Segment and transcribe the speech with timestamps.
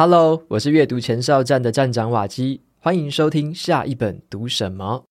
[0.00, 5.02] Hello，我是阅读前哨站的站长瓦基，欢迎收听下一本读什么。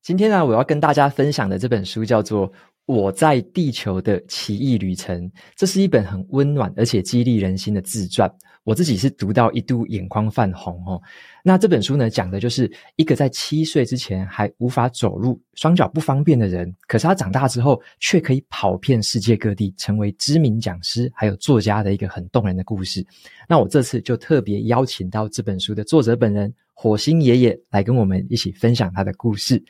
[0.00, 2.52] 今天呢、我要跟大家分享的这本书叫做
[2.88, 8.28] 《我在地球的奇异旅程》，这是一本很温暖而且激励人心的自传。
[8.64, 10.98] 我自己是读到一度眼眶泛红哦。
[11.44, 23.06] 那这本书呢，讲的就是一个在七岁之前还无法走路、双脚不方便的人，可是他长大之后却可以跑遍世界各地，成为知名讲师还有作家的一个很动人的故事。
[23.46, 29.62] 那我这次就特别邀请到这本书的作者本人火星爷爷来跟我们一起分享他的故事。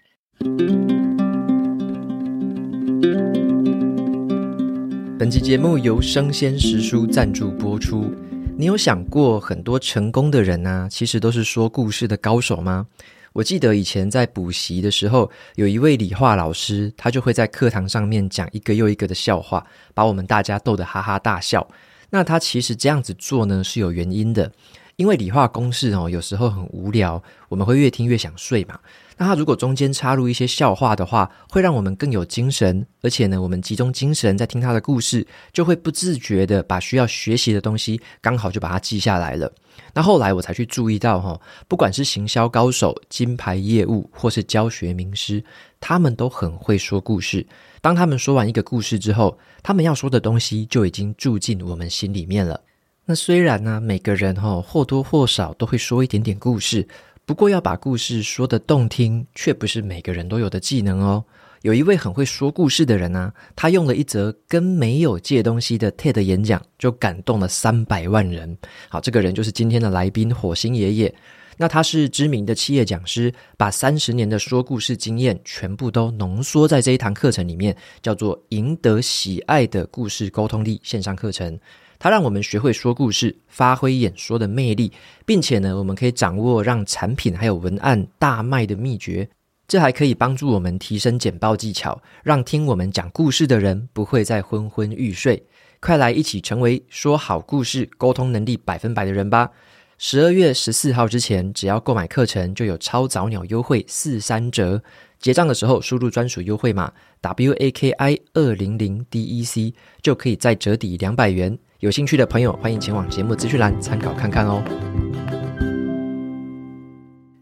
[5.19, 8.15] 本期节目由生鲜时书赞助播出。
[8.57, 12.87] 你有想过，很多成功的人啊，其实都是说故事的高手吗？
[13.33, 21.67] 我记得以前在补习的时候，有一位理化老师，他就会在课堂上面讲一个又一个的笑话，把我们大家逗得哈哈大笑。
[22.11, 24.53] 那他其实这样子做呢，是有原因的。
[24.95, 28.79] 因为理化公式哦，有时候很无聊，我们会越听越想睡嘛。
[29.19, 39.53] 那他如果中间插入一些笑话的话，会让我们更有精神，而且呢，我们集中精神在听他的故事，就会不自觉的把需要学习的东西刚好就把它记下来了。
[39.93, 45.43] 那后来我才去注意到哈，不管是行销高手、金牌业务，或是教学名师，
[45.81, 47.45] 他们都很会说故事。
[47.81, 52.61] 当他们说完一个故事之后，他们要说的东西就已经住进我们心里面了。
[53.05, 56.87] 那虽然呢，每个人哈或多或少都会说一点点故事，
[57.29, 61.23] 不过要把故事说得动听，却不是每个人都有的技能哦。
[61.61, 68.57] 有一位很会说故事的人呢，他用了一则跟没有借东西的 TED 演讲，就感动了三百万人。
[68.89, 71.15] 好，这个人就是今天的来宾火星爷爷。
[71.59, 81.61] 那他是知名的企业讲师，把三十年的说故事经验全部都浓缩在这一堂课程里面，叫做“赢得喜爱的故事沟通力”线上课程。
[81.99, 84.93] 它让我们学会说故事，发挥演说的魅力，
[85.27, 89.29] 并且呢，我们可以掌握让产品还有文案大卖的秘诀。
[89.67, 95.43] 这还可以帮助我们提升简报技巧，让听我们讲故事的人不会再昏昏欲睡。
[95.81, 99.51] 快来一起成为说好故事、沟通能力百分百的人吧！
[99.99, 104.83] 十二月十四号之前，只要购买课程，就有超早鸟优惠四三折。
[105.19, 111.59] 结账的时候输入专属优惠码 W A K I 二零零 D E C，就可以再折抵两百元。
[111.81, 114.61] 有兴趣的朋友，欢迎前往节目资讯栏参考看看哦。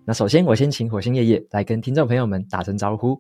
[0.05, 3.19] 那首先，我先请火星爷爷来跟听众朋友们打声招呼。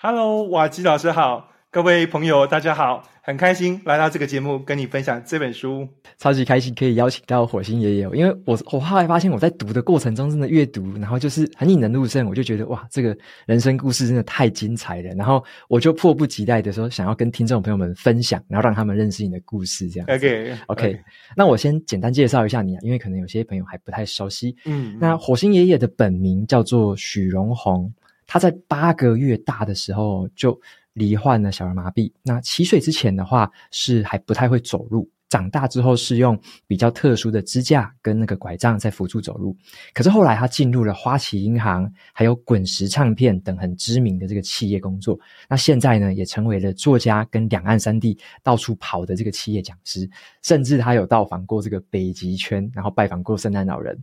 [0.00, 1.51] Hello，瓦基老师好。
[1.72, 5.88] 各位朋友，大家好，很开心来到这个节目，跟你分享这本书。
[6.18, 13.16] 超级开心可以邀请到火星爷爷，因为我我后来发现我在读的过程中真的阅读，然后就是很引人入胜，我就觉得哇，这个
[13.46, 20.06] 人生故事真的太精彩了，然后我就迫不及待的说想要跟听众朋友们分享，然后让他们认识你的故事，这样。
[20.10, 21.00] OK OK，
[21.34, 24.54] 那我先简单介绍一下你啊，因为可能有些朋友还不太熟悉。
[24.66, 27.90] 嗯，那火星爷爷的本名叫做许荣宏，
[28.26, 30.60] 他在八个月大的时候就。
[30.94, 39.56] 罹患了小儿麻痹，那七岁之前的话是还不太会走路，长大之后是用比较特殊的支架跟那个拐杖在辅助走路。
[39.94, 45.18] 可是后来他进入了花旗银行，还有滚石唱片等很知名的这个企业工作。
[45.48, 50.06] 那现在呢，也成为了作家跟两岸三地到处跑的这个企业讲师，
[50.42, 53.98] 甚至他有到访过这个北极圈，然后拜访过圣诞老人。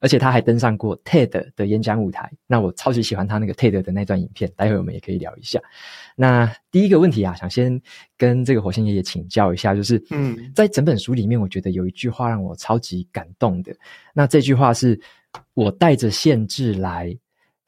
[0.00, 5.60] 而且他还登上过 TED 的演讲舞台，那我超级喜欢他那个 TED 的那段影片，待会我们也可以聊一下。
[6.16, 7.80] 那第一个问题啊，想先
[8.16, 13.72] 跟这个火星爷爷请教一下，就是嗯，在整本书里面，我觉得有一句话让我超级感动的。
[14.14, 15.00] 那这句话是：
[15.54, 17.16] 我带着限制来，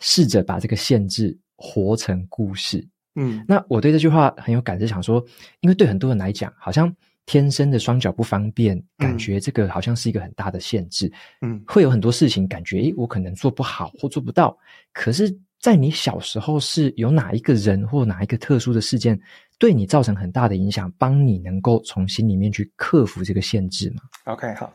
[0.00, 2.86] 试着把这个限制活成故事。
[3.14, 5.22] 嗯，那我对这句话很有感觉，想说，
[5.60, 6.94] 因为对很多人来讲，好像。
[7.26, 11.10] 天生的双脚不方便，感觉这个好像是一个很大的限制。
[11.40, 14.56] 嗯，会有很多事情感觉，诶，我可能做不好或做不到。
[14.92, 19.18] 可是，在你小时候，是有哪一个人或哪一个特殊的事件
[19.58, 24.72] 对你造成很大的影响，帮你能够从心里面去克服这个限制吗？OK，好，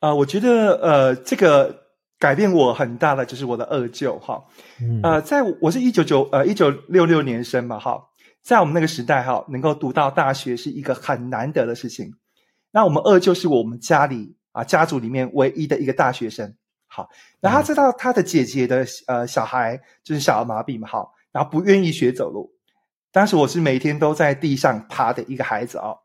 [0.00, 1.76] 呃，我觉得，呃，这个
[2.20, 4.40] 改变我很大的就是我的二舅，哈，
[4.80, 8.00] 嗯、呃，在我是一九九呃一九六六年生嘛，哈。
[8.42, 12.14] 在我们那个时代，哈，能够读到大学是一个很难得的事情。
[12.70, 16.54] 那我们二舅是我们家里啊家族里面唯一的一个大学生。
[16.86, 22.50] 好，那他知道他的姐姐的呃小孩就是小儿麻痹嘛，好，然后不愿意学走路。
[23.10, 25.98] 当时我是每天都在地上爬的一个孩子哦，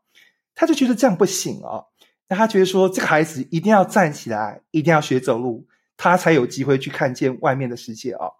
[0.54, 1.86] 他就觉得这样不行哦。
[2.28, 5.66] 那他觉得说这个孩子一定要站起来，一定要学走路，
[5.96, 8.32] 他才有机会去看见外面的世界哦。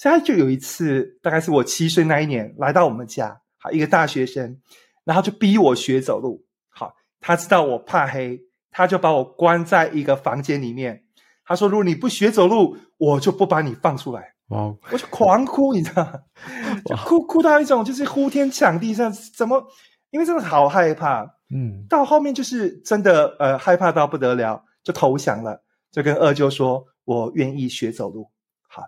[0.00, 4.58] 所以他就有一次，大概是我七岁那一年，来到我们家，好，一个大学生，
[5.04, 6.42] 然后就逼我学走路。
[6.70, 11.04] 好，他知道我怕黑，他就把我关在一个房间里面。
[11.44, 14.74] 他说：“如果你不学走路，我就不把你放出来。”哇！
[14.90, 16.14] 我就狂哭，你知道吗？
[16.86, 19.62] 就哭哭到一种就是呼天抢地，上怎么？
[20.10, 21.24] 因为真的好害怕。
[21.54, 25.62] 嗯，到后面就是真的呃害怕到不得了，就投降了，
[25.92, 28.30] 就跟二舅说：“我愿意学走路。”
[28.66, 28.82] 好，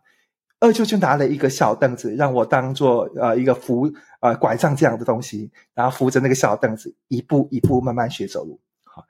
[0.62, 8.60] 二舅就拿了一个小凳子，让我当做呃一个扶呃拐杖这样的东西，然后扶着那个小凳子，一步一步慢慢学走路。
[8.84, 9.04] 好，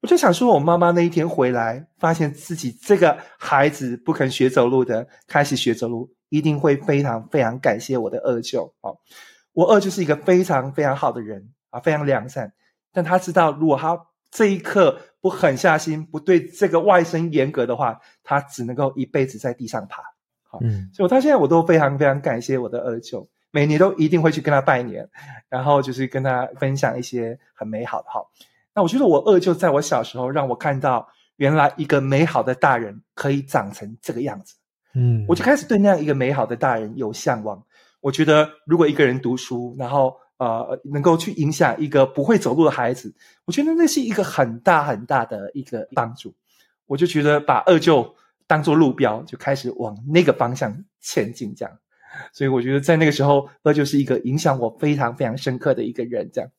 [0.00, 8.74] 我就想说，我妈妈那一天回来，发现自己这个孩子不肯学走路的，开始学走路，一定会非常非常感谢我的二舅。
[8.80, 8.96] 好，
[9.52, 12.50] 我二舅是一个非常非常好的人啊，非常良善。
[12.94, 13.98] 但他知道，如果他
[14.30, 20.02] 这一刻不狠下心，不对这个外甥严格的话，他只能够一辈子在地上爬。
[20.54, 25.08] 好，嗯，所以我到现在我都非常非常感谢我的二舅，每年都一定会去跟他拜年，
[25.48, 28.08] 然后就是跟他分享一些很美好的。
[28.08, 28.20] 哈，
[28.74, 34.54] 那我觉得我二舅在我小时候让我看到，原来一个美好的大人可以长成这个样子。
[34.94, 37.60] 嗯，我就开始对那样一个美好的大人有向往。
[38.00, 43.14] 我觉得如果一个人读书，然后呃，能够去影响一个不会走路的孩子，
[43.44, 46.34] 我觉得那是一个很大很大的一个帮助。
[46.86, 48.14] 我就觉得把二舅
[48.46, 51.78] 当做路标，就开始往那个方向前进，这样。
[52.32, 56.50] 所以我觉得在那个时候，二就是一个影响我非常非常深刻的一个人，这样。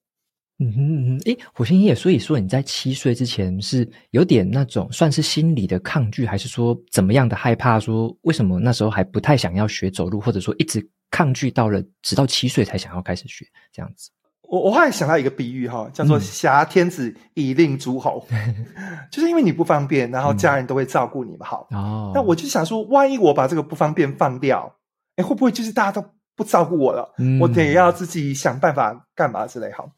[0.59, 7.79] 嗯哼嗯哼，诶，火星爷爷，所以说你在七岁之前是有点那种算是心理的抗拒，还是说怎么样的害怕？
[7.79, 10.87] 说为什么那时候还不太想要学走路，或者说一直？
[11.11, 14.09] 抗拒到了，直到七岁才想要开始学这样子。
[14.50, 18.65] 我我后来想到一个比喻哈，叫做“挟天子以令诸侯”，嗯、
[19.12, 21.45] 就是因为你不方便，然后家人都会照顾你嘛。
[21.45, 24.75] 好，哦，那我就想说，万一我把这个不方便放掉，
[25.15, 27.13] 哎，会不会就是大家都不照顾我了？
[27.18, 29.71] 嗯、我得要自己想办法干嘛之类。
[29.71, 29.89] 好，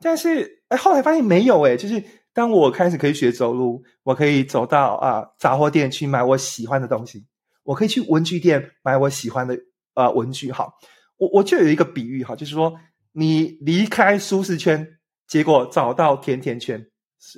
[0.00, 2.02] 但是哎，后来发现没有哎，就是
[2.32, 7.24] 当我开始可以学走路，我可以走到啊杂货店去买我喜欢的东西，
[7.62, 9.58] 我可以去文具店买我喜欢的。
[9.96, 10.72] 呃，文具好，
[11.18, 12.74] 我我就有一个比喻哈，就是说
[13.16, 16.84] 你离开舒适圈，结果找到甜甜圈，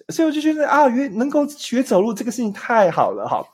[0.08, 3.44] 所以我就觉得啊，原能够学走路这个事情太好了哈，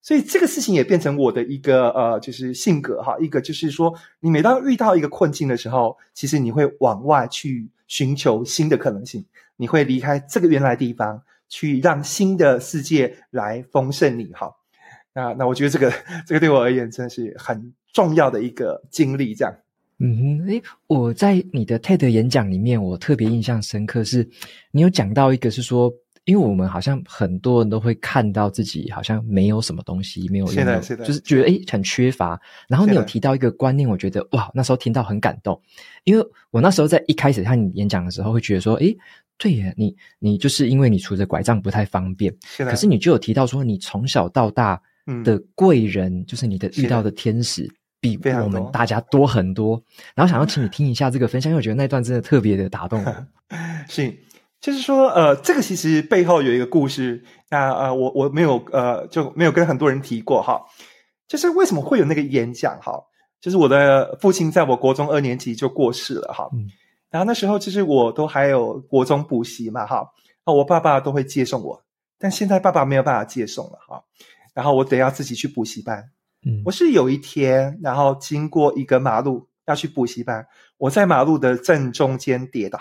[0.00, 9.22] 所以这个事情也变成我的一个呃，就是性格哈，一个就是说，你每当遇到一个困境的时候，其实你会往外去寻求新的可能性，
[9.56, 14.50] 你会离开这个原来地方，去让新的世界来丰盛你哈。
[15.12, 15.92] 那那我觉得这个
[16.26, 17.74] 这个对我而言真的是很。
[17.90, 19.52] 重要的一个经历，这样。
[20.00, 24.28] 嗯哼，诶，我在你的 TED 演讲里面，我特别印象深刻是，
[24.70, 25.92] 你有讲到一个是说，
[26.24, 30.64] 因为我们好像很多人都会看到自己好像没有什么东西，没有用，
[31.04, 32.40] 就是觉得诶很缺乏。
[32.68, 35.60] 然后你有提到一个观念，我觉得哇，那时候听到很感动，
[36.04, 38.96] 因为我那时候在一开始看你演讲的时候，会觉得说，诶，
[39.36, 42.32] 对呀，你你就是因为你拄着拐杖不太方便，
[42.70, 44.80] 可是你就有提到说，你从小到大
[45.24, 47.68] 的贵人，嗯、就是你的遇到的天使。
[48.00, 49.82] 比我们大家多很多，
[50.14, 53.26] 然后想要请你听一下这个分享，因为我觉得那段真的特别的打动我。
[53.88, 54.16] 是，
[54.60, 60.60] 就是说，呃，这个其实背后有一个故事，那呃，我我没有呃就没有跟很多人提过哈。
[61.26, 62.98] 就是为什么会有那个演讲哈？
[63.40, 66.66] 就是我的父亲在我国中二年级就过世了哈，嗯、
[67.10, 70.08] 然后那时候其实我都还有国中补习嘛哈，
[70.44, 71.82] 我爸爸都会接送我，
[72.18, 74.02] 但现在爸爸没有办法接送了哈，
[74.54, 76.10] 然后我得要自己去补习班。
[76.46, 82.78] 嗯，我是有一天，然后经过一个马路要去补习班，我在马路的正中间跌倒。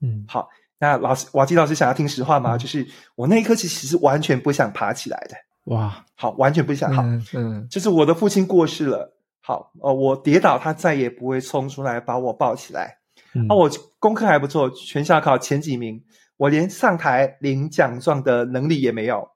[0.00, 2.56] 嗯，好，那老师瓦基老师想要听实话吗？
[2.56, 5.36] 嗯、就是我那一刻其实是完全不想爬起来的。
[5.64, 6.92] 哇，好，完全不想。
[6.94, 9.14] 好，嗯，嗯就是我的父亲过世了。
[9.40, 12.98] 好，呃，我跌倒，他再也不会冲出来把我抱起来。
[13.34, 16.02] 嗯，啊，我功课还不错，全校考前几名，
[16.38, 19.28] 我连上台领奖状的能力也没有。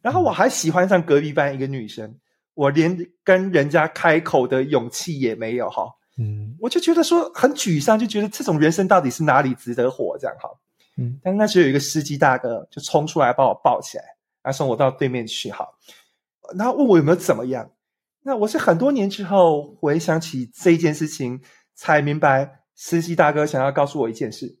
[0.00, 2.16] 然后我还喜欢上隔壁班一个女生。
[2.54, 5.84] 我连跟人家开口的勇气也没有哈，
[6.18, 10.50] 嗯，我就觉得说很沮丧，就觉得这种人生到底是哪里值得活这样哈，
[10.98, 14.04] 嗯，但那时候有一个司机大哥就冲出来把我抱起来，
[14.42, 15.66] 然后送我到对面去哈，
[16.54, 17.70] 然后问我有没有怎么样，
[18.22, 21.40] 那我是很多年之后回想起这件事情，
[21.74, 24.58] 才明白司机大哥想要告诉我一件事，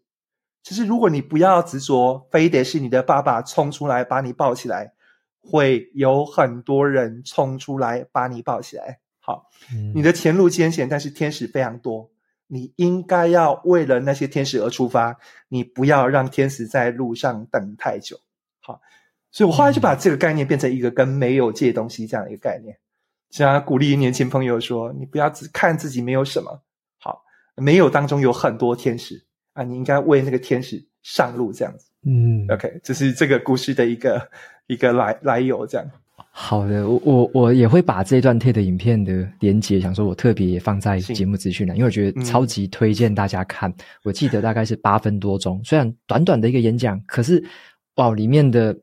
[0.62, 4.94] 就是如果你不要执着，非得是你的爸爸冲出来把你抱起来。
[5.42, 9.00] 会有很多人冲出来把你抱起来。
[9.20, 12.10] 好，嗯、你的前路艰险，但是天使非常多。
[12.48, 15.16] 你应该要为了那些天使而出发，
[15.48, 18.20] 你不要让天使在路上等太久。
[18.60, 18.78] 好，
[19.30, 22.76] 所以我后来就把这个概念变成一个跟没有借东西这样一个概念，
[23.30, 26.62] 想要鼓励年轻朋友说：你不要只看自己没有什么，
[26.98, 27.24] 好，
[27.56, 31.86] 没有当中有很多天使啊，你应该为那个天使上路，这样子。
[32.04, 34.28] 嗯，OK，这是这个故事的一个
[34.72, 35.86] 一个来来由，这样。
[36.30, 43.70] 好的，我我我也会把这段 TED 的影片的连接，想说我特别也放在节目资讯栏，因为我觉得超级推荐大家看。
[43.70, 43.74] 嗯、
[44.04, 47.44] 我记得大概是八分多钟，虽然短短的一个演讲，可是
[47.96, 48.76] 哇，里面的。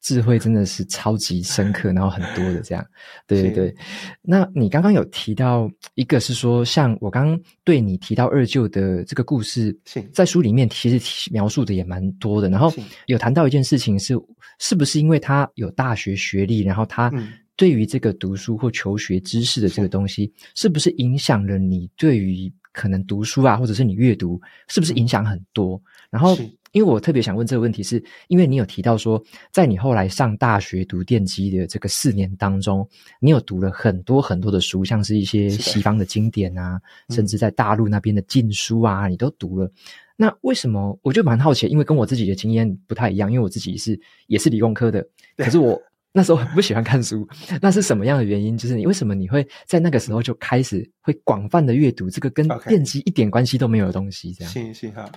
[0.00, 2.84] 智慧真的是超级深刻，然后很多的这样，
[3.28, 3.76] 对对对。
[4.22, 9.78] 那你刚刚有提到一个是说，像我刚刚对你提到二舅的这个故事，
[10.12, 12.48] 在书里面其实描述的也蛮多的。
[12.48, 12.72] 然后
[13.06, 14.14] 有谈到一件事情是，
[14.58, 17.12] 是不是因为他有大学学历，然后他
[17.54, 25.78] 对于这个读书或求学知识的这个东西，是不是影响了你对于可能读书啊，或者是你阅读，是不是影响很多？
[26.10, 26.34] 然后。
[26.72, 32.88] 因为我特别想问这个问题是，是因为你有提到说，在你后来上大学读电机的这个四年当中，
[33.20, 39.70] 你有读了很多很多的书，像是一些西方的经典啊，甚至在大陆那边的禁书啊，你都读了。
[40.16, 40.98] 那为什么？
[41.02, 45.80] 我就蛮好奇，因为跟我自己的经验不太一样，因为我自己是也是理工科的，可是我
[46.14, 47.26] 那时候很不喜欢看书。
[47.60, 48.56] 那是什么样的原因？
[48.58, 54.32] 就是你为什么你会在那个时候就开始会广泛的阅读这个跟电机一点关系都没有的东西？
[54.32, 55.10] 这样，行行哈。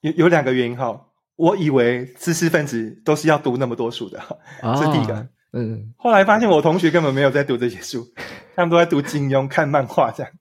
[0.00, 0.98] 有有两个原因哈，
[1.36, 4.20] 我以为知识分子都是要读那么多书的，
[4.62, 5.28] 这是第一个。
[5.52, 8.06] 嗯，后来发现我同学根本没有在读这些书，
[8.54, 10.32] 他们都在读金庸、看漫画这样。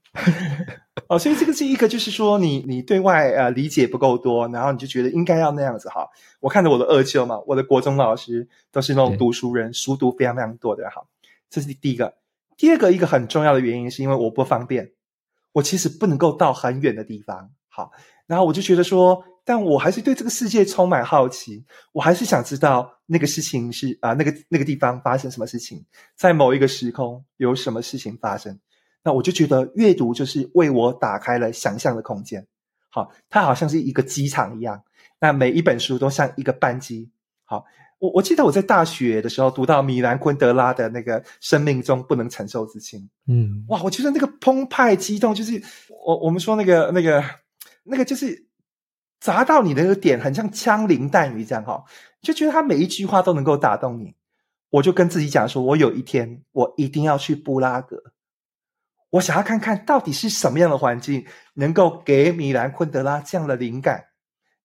[1.10, 6.08] 哦，所以这个是一个，就是说你你对外呃理解不够多，然后你就觉得应该要那样子哈。
[6.40, 11.02] 我看着我的二舅嘛，我的国中老师都是那种读书人，书读非常非常多的哈。
[11.50, 12.14] 这是第一个。
[12.58, 14.92] 第二个一个很重要的原因是因为我不方便，
[15.54, 17.52] 我其实不能够到很远的地方。
[17.70, 17.92] 好，
[18.26, 19.24] 然后我就觉得说。
[19.48, 25.86] 但我还是对这个世界充满好奇，我还是想知道那个事情是啊，那个那个地方发生什么事情，
[26.18, 28.60] 在某一个时空有什么事情发生。
[29.08, 32.46] 那我就觉得阅读就是为我打开了想象的空间。
[32.90, 34.84] 好，它好像是一个机场一样，
[35.22, 37.10] 那每一本书都像一个班机。
[37.46, 37.64] 好，
[38.00, 43.00] 我我记得我在大学的时候读到米兰昆德拉的那个《生命中不能承受之轻》。
[43.28, 45.64] 嗯，哇，我觉得那个澎湃激动，就是
[46.06, 47.24] 我我们说那个那个
[47.86, 48.46] 那个就是。
[49.20, 51.84] 砸到你的那个点，很像枪林弹雨这样哈，
[52.22, 54.14] 就觉得他每一句话都能够打动你。
[54.70, 57.98] 我就跟自己讲说，我有一天我一定要去布拉格，
[59.10, 64.06] 我想要看看到底是什么样的环境能够给米兰昆德拉这样的灵感，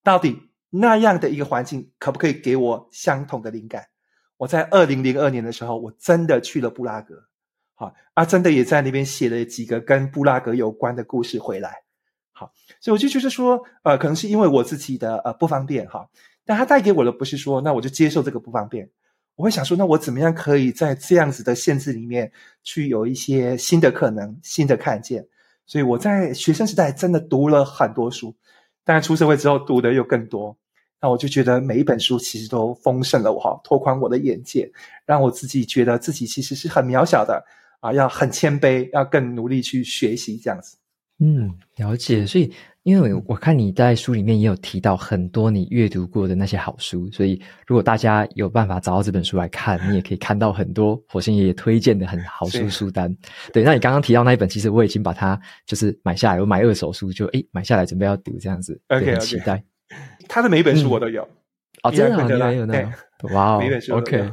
[0.03, 3.87] 到底那样的一个环境可不可以给我相同的灵感？
[4.37, 7.15] 我在二零零二年的时候，我真的去了布拉格，
[7.75, 11.85] 好啊，真的也在那边写了几个跟布拉格有关的故事回来。
[12.33, 16.09] 好所以我就觉得说，呃，可能是因为我自己的呃不方便哈，
[16.45, 18.91] 但他带给我的不是说，那我就接受这个不方便。
[19.35, 22.31] 我会想说，那我怎么样可以在这样子的限制里面
[22.62, 25.27] 去有一些新的可能、新的看见？
[25.67, 28.35] 所以我在学生时代真的读了很多书，
[28.85, 30.57] 当然出社会之后读的又更多。
[31.01, 34.71] 那我就觉得每一本书其实都丰盛了我哈，拓宽我的眼界，
[35.05, 37.43] 让我自己觉得自己其实是很渺小的
[37.81, 40.77] 啊，要很谦卑，要更努力去学习这样子。
[41.19, 42.25] 嗯，了解。
[42.27, 42.53] 所以，
[42.85, 53.17] 因为我看你在书里面也有提到很多你阅读过的那些好书，所以如果大家有办法找到这本书来看，你也可以看到很多火星爷爷推荐的很 好书书单。
[53.53, 58.81] 对，那你刚刚提到那一本，其实我已经把它就是买下来，我买二手书就诶买下来准备要读这样子。
[58.89, 59.62] OK，很期待。
[60.29, 61.23] 他的每一本书我都有。
[61.23, 61.29] 嗯、
[61.85, 63.33] 哦，真的、啊，你也有那种？
[63.33, 64.33] 哇哦，每本书 OK。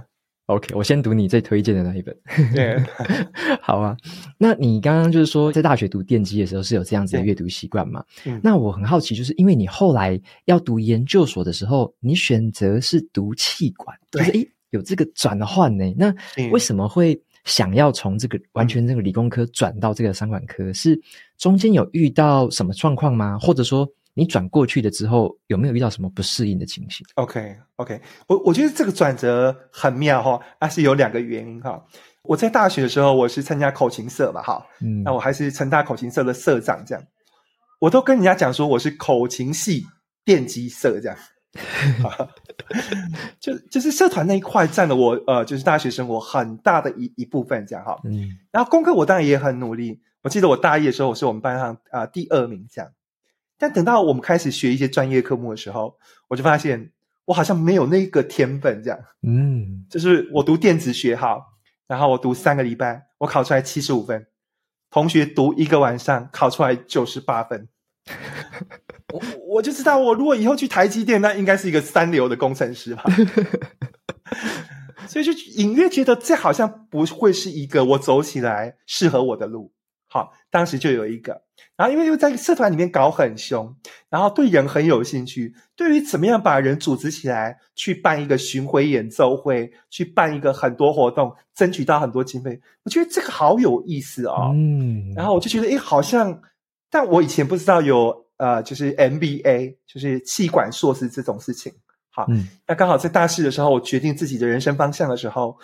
[0.50, 2.16] OK，我先读你最推荐的那一本。
[2.56, 2.76] 对，
[3.62, 3.96] 好啊。
[4.40, 8.04] 那你刚刚就是说，在大学读电机的时候是有这样子的阅读习惯吗？
[8.26, 8.42] 嗯。
[8.44, 15.86] 那我很好奇，就是因为你后来要读研究所的时候，你选择是读气管，就是诶有这个转换呢。
[15.96, 16.12] 那
[16.52, 20.74] 为什么会想要从这个完全这个理工科转到这个商管科？
[20.74, 21.00] 是
[21.38, 23.38] 中间有遇到什么状况吗？
[23.38, 23.88] 或者说？
[24.20, 28.02] 你转过去了之后，有没有遇到什么不适应的情形？OK，OK，okay, okay.
[28.28, 31.82] 我我觉得这个转折很妙哈，那是有两个原因哈。
[32.24, 37.04] 我在大学的时候，我是参加口琴社嘛哈，嗯，那我还是成大口琴社的社长这样，
[37.80, 39.86] 我都跟人家讲说我是口琴系
[40.26, 41.18] 电机社这样
[43.40, 52.92] 就就是社团那一块占了我呃，就是大学生活很大的一一部分这样哈，嗯，然后功课我当然也很努力，我记得我大一的时候，我是我们班上啊、呃、第二名这样。
[53.60, 55.96] 但等到我们开始学一些专业科目的时候，
[56.30, 56.92] 我就发现
[57.26, 58.98] 我好像没有那个天分，这样。
[59.22, 61.42] 嗯，就是我读电子学好，
[61.86, 64.22] 然后我读三个礼拜，我考出来七十五分；
[64.90, 67.68] 同学读一个晚上，考出来九十八分。
[69.14, 69.22] 我
[69.56, 73.04] 我就知道，我如果以后去台积电，那应该是一个三流的工程师吧。
[75.08, 79.74] 所以就隐约觉得这好像不会是一个我走起来适合我的路。
[80.08, 81.42] 好，当时就有一个，
[81.80, 83.74] 然后因为又在社团里面搞很凶，
[84.10, 94.52] 然后对人很有兴趣，对于怎么样把人组织起来去办一个巡回演奏会，去办一个很多活动，争取到很多经费，我觉得这个好有意思哦。
[94.54, 96.42] 嗯，然后我就觉得，诶，好像，
[96.90, 101.72] 但我以前不知道有呃，就是 MBA，就是气管硕士这种事情。
[102.10, 105.58] 好，嗯，那刚好在大四的时候，我决定自己的人生方向的时候。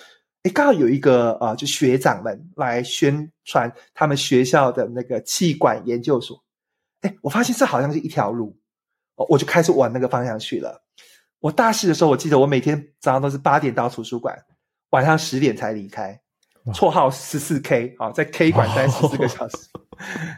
[0.46, 6.40] 诶，刚好有一个啊、呃，就学长们来宣传他们学校的那个气管研究所。
[7.02, 8.56] 哎，我发现这好像是一条路，
[9.16, 10.84] 哦，我就开始往那个方向去了。
[11.40, 14.38] 我大四的时候，我记得我每天早上都是八点到图书馆，
[14.92, 16.22] 晚上十点才离开。
[16.74, 19.58] 绰号十四 K 啊，在 K 馆待十四个小时，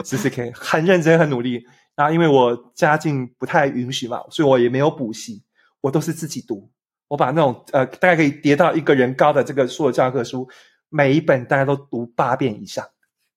[0.05, 1.61] 十四 K 很认真很努力。
[1.95, 5.43] 然后因为我家境不太允许嘛，所以我也没有补习，
[5.81, 6.69] 我都是自己读。
[7.07, 10.47] 我把那种呃，大概可以叠到一个人高的这个所有教科书，
[10.89, 12.85] 每一本大家都读八遍以上。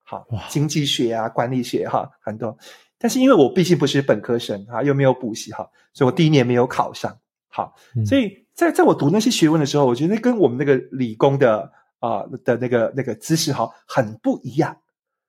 [0.02, 2.56] 好，哇经济学啊，管理学哈，很多。
[2.98, 7.16] 但是因为我毕竟不是本科生啊，又没有补习哈，所以我第一年没有考上。
[7.48, 11.60] 好，嗯、所以在在我读那些学问的时候，我觉得跟我们那个理工的
[12.00, 14.76] 啊、呃、的那个那个知识哈很不一样。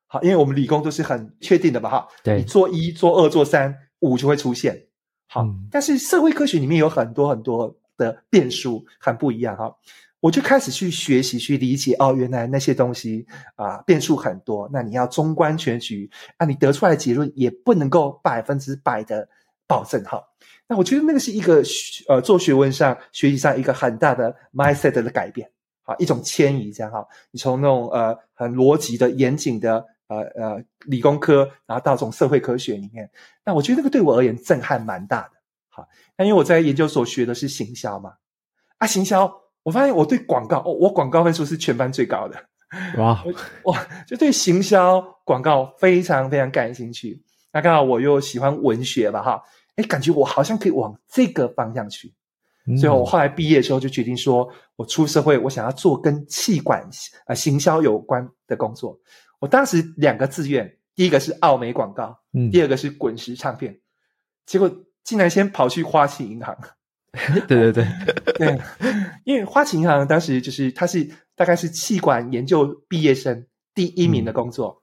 [0.07, 4.87] 好，因为我们理工都是很确定的嘛哈，对，你做一做二做三五就会出现。
[5.27, 7.77] 好，嗯、但是社会科学里面有很多很多。
[7.97, 9.75] 的变数很不一样哈，
[10.19, 19.27] 我就开始去学习去理解哦，原来那些东西啊、变数很多，那你要综观全局，啊，你得出来的结论也不能够百分之百的
[19.67, 20.21] 保证哈。
[20.67, 21.61] 那我觉得那个是一个
[22.07, 25.49] 呃做学问上学习上一个很大的 mindset 的改变，
[25.83, 27.05] 好，一种迁移这样哈。
[27.31, 33.09] 你从那种呃很逻辑的严谨的呃呃理工科，然后到这种社会科学里面，
[33.43, 35.40] 那我觉得那个对我而言震撼蛮大的。
[35.73, 35.87] 好，
[36.17, 38.11] 那因为我在研究所学的是行销嘛，
[38.77, 42.35] 啊，行销，我发现我对广告，哦，我广告分数是全班最高的，
[42.97, 43.23] 哇，
[43.63, 47.23] 哇，就对行销广告非常非常感兴趣。
[47.53, 49.41] 那刚好我又喜欢文学吧，哈，
[49.77, 52.13] 诶，感觉我好像可以往这个方向去，
[52.67, 56.89] 嗯、所以我后来毕业的时候就决定说，我出社会，我想要做跟企管啊、
[57.27, 58.99] 呃、行销有关的工作。
[59.39, 63.79] 我当时两个志愿，第一个是奥美广告，嗯，第二个是滚石唱片，
[64.45, 64.69] 结果。
[65.03, 66.57] 竟然先跑去花旗银行，
[67.47, 67.87] 对 对对。
[68.37, 68.59] 对，
[69.23, 74.81] 因为花旗银行当时就是他是大概是气管研究毕业生第一名的工作，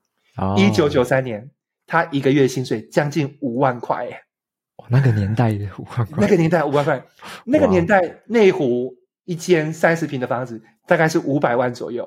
[0.55, 1.49] 一九九三年
[1.87, 4.05] 他一个月薪水将近五万块。
[4.05, 4.21] 耶，
[4.87, 7.03] 那个年代的五万块，那个年代五万块，
[7.45, 12.05] 那个年代内湖一间三十平的房子大概是五百万左右，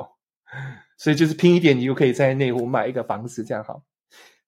[0.97, 3.83] 所以就是拼一点，你就可以在内湖买一个房子这样好，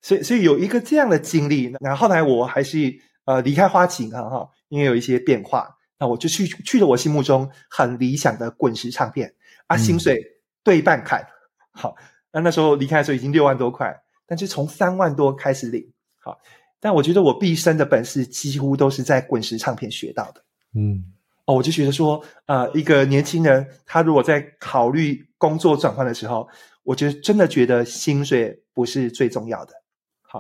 [0.01, 2.99] 所以所以有一个这样的经历，然后后来我还是。
[3.25, 9.35] 呃，离开花旗银行哈，因为有一些变化，那我就去去了我心目中很理想的滚石唱片
[9.67, 10.21] 啊，薪水
[10.63, 11.27] 对半砍，嗯、
[11.73, 11.97] 好，
[12.33, 13.95] 那那时候离开的时候已经六万多块，
[14.27, 16.39] 但是从三万多开始领，好，
[16.81, 21.05] 但我觉得我毕生的本事几乎都是在滚石唱片学到的，嗯，
[21.47, 26.49] 哦，我就觉得说，呃，一个年轻人他如果在考虑工作转换的时候，
[26.83, 29.73] 我觉得真的觉得薪水不是最重要的。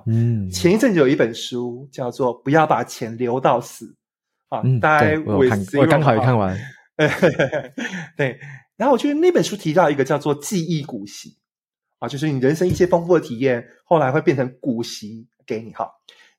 [0.06, 3.86] 嗯，前一阵子有一本书叫做《不要把钱留到死》，
[4.56, 6.58] 啊，嗯，大家我看，我刚好也看完。
[8.16, 8.38] 对，
[8.76, 11.36] 然后我觉得那本书提到一个叫做记忆股息，
[11.98, 15.72] 啊，就是你人生一些丰富的体验，后来会变成股息给你。
[15.74, 15.90] 哈，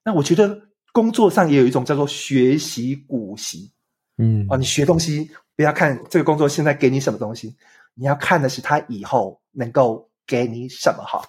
[0.04, 0.58] 那我觉得
[0.94, 3.72] 工作上也有一种叫做学习股息，
[4.18, 7.54] 嗯，啊，你学东西不要看这个工作现在给你什么东西，
[7.94, 11.22] 你要看的是他以后能够给你什么哈。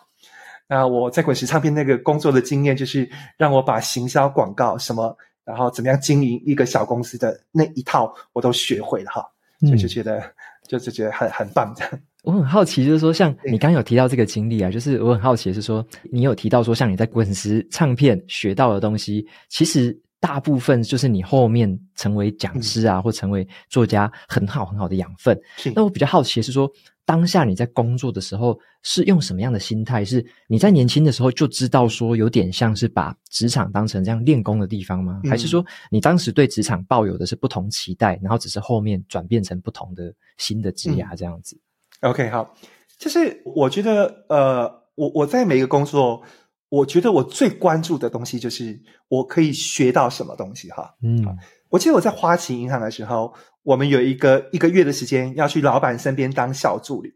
[0.68, 9.24] 那我在滚石唱片那个工作的经验，就是让我把行销广告什么，然后怎么样经营一个小公司的那一套，我都学会了哈，
[9.60, 10.32] 就就觉得，嗯、
[10.66, 12.00] 就就觉得很很棒这样。
[12.24, 25.40] 我很好奇，就是说，像你刚刚有提到这个经历啊，就是我很好奇是说，你有提到说，像你在滚石唱片学到的东西，其实大部分就是你后面成为讲师啊，嗯、或成为作家很好很好的养分。
[25.76, 26.68] 那我比较好奇的是说。
[27.06, 30.04] 当下你在工作的时候是用什么样的心态？
[30.04, 35.20] 是你在年轻的时候就知道说有点像是把职场当成这样练功的地方吗？
[35.22, 41.56] 嗯、还是说你当时对职场抱有的是不同期待，然后只是后面转变成不同的新的职涯这样子、
[42.00, 42.52] 嗯、？OK，好，
[42.98, 44.64] 就是我觉得呃，
[44.96, 46.20] 我我在每一个工作，
[46.68, 50.92] 我觉得我最关注的东西就是我可以学到什么东西哈。
[51.02, 51.24] 嗯，
[51.68, 53.32] 我记得我在花旗银行的时候。
[53.66, 57.12] 我们有一个一个月的时间要去老板身边当小助理，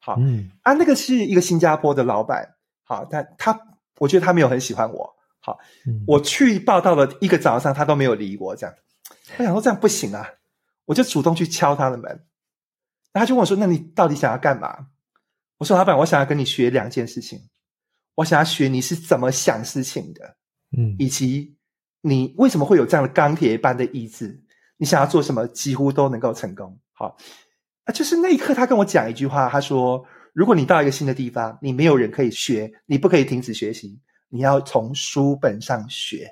[0.00, 3.58] 好，嗯，啊，那个是一个新加坡的老板，好，但他
[3.96, 8.76] 我觉得他没有很喜欢我，好，嗯，我去报道了一个早上，他都没有理我，这样，
[9.38, 10.28] 我想说这样不行啊，
[10.84, 12.26] 我就主动去敲他的门，
[13.14, 14.88] 那他就问我说：“那你到底想要干嘛？”
[15.56, 17.40] 我说：“老板，我想要跟你学两件事情。
[18.16, 20.36] 我想要学你是怎么想事情的，
[20.76, 21.56] 嗯，以及
[22.02, 24.43] 你为什么会有这样的钢铁般的意志，
[24.84, 27.16] 你想要做什么，几乎都能够成功。”好，
[27.84, 36.30] 啊，就是那一刻，他跟我讲一句话，他说：“如果你到一个新的地方，你没有人可以学，你不可以停止学习，你要从书本上学。”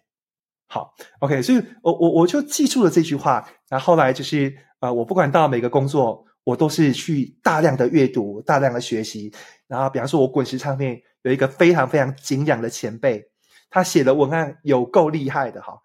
[0.68, 3.48] 好，OK，所以我我我就记住了这句话。
[3.70, 6.24] 然后来就是啊、呃，我不管到每个工作。
[6.44, 9.32] 我都是去大量的阅读，大量的学习。
[9.68, 13.22] 然后，比方说，我滚石唱片有一个非常非常敬仰的前辈，
[13.70, 15.78] 他写的文案有够厉害的哈，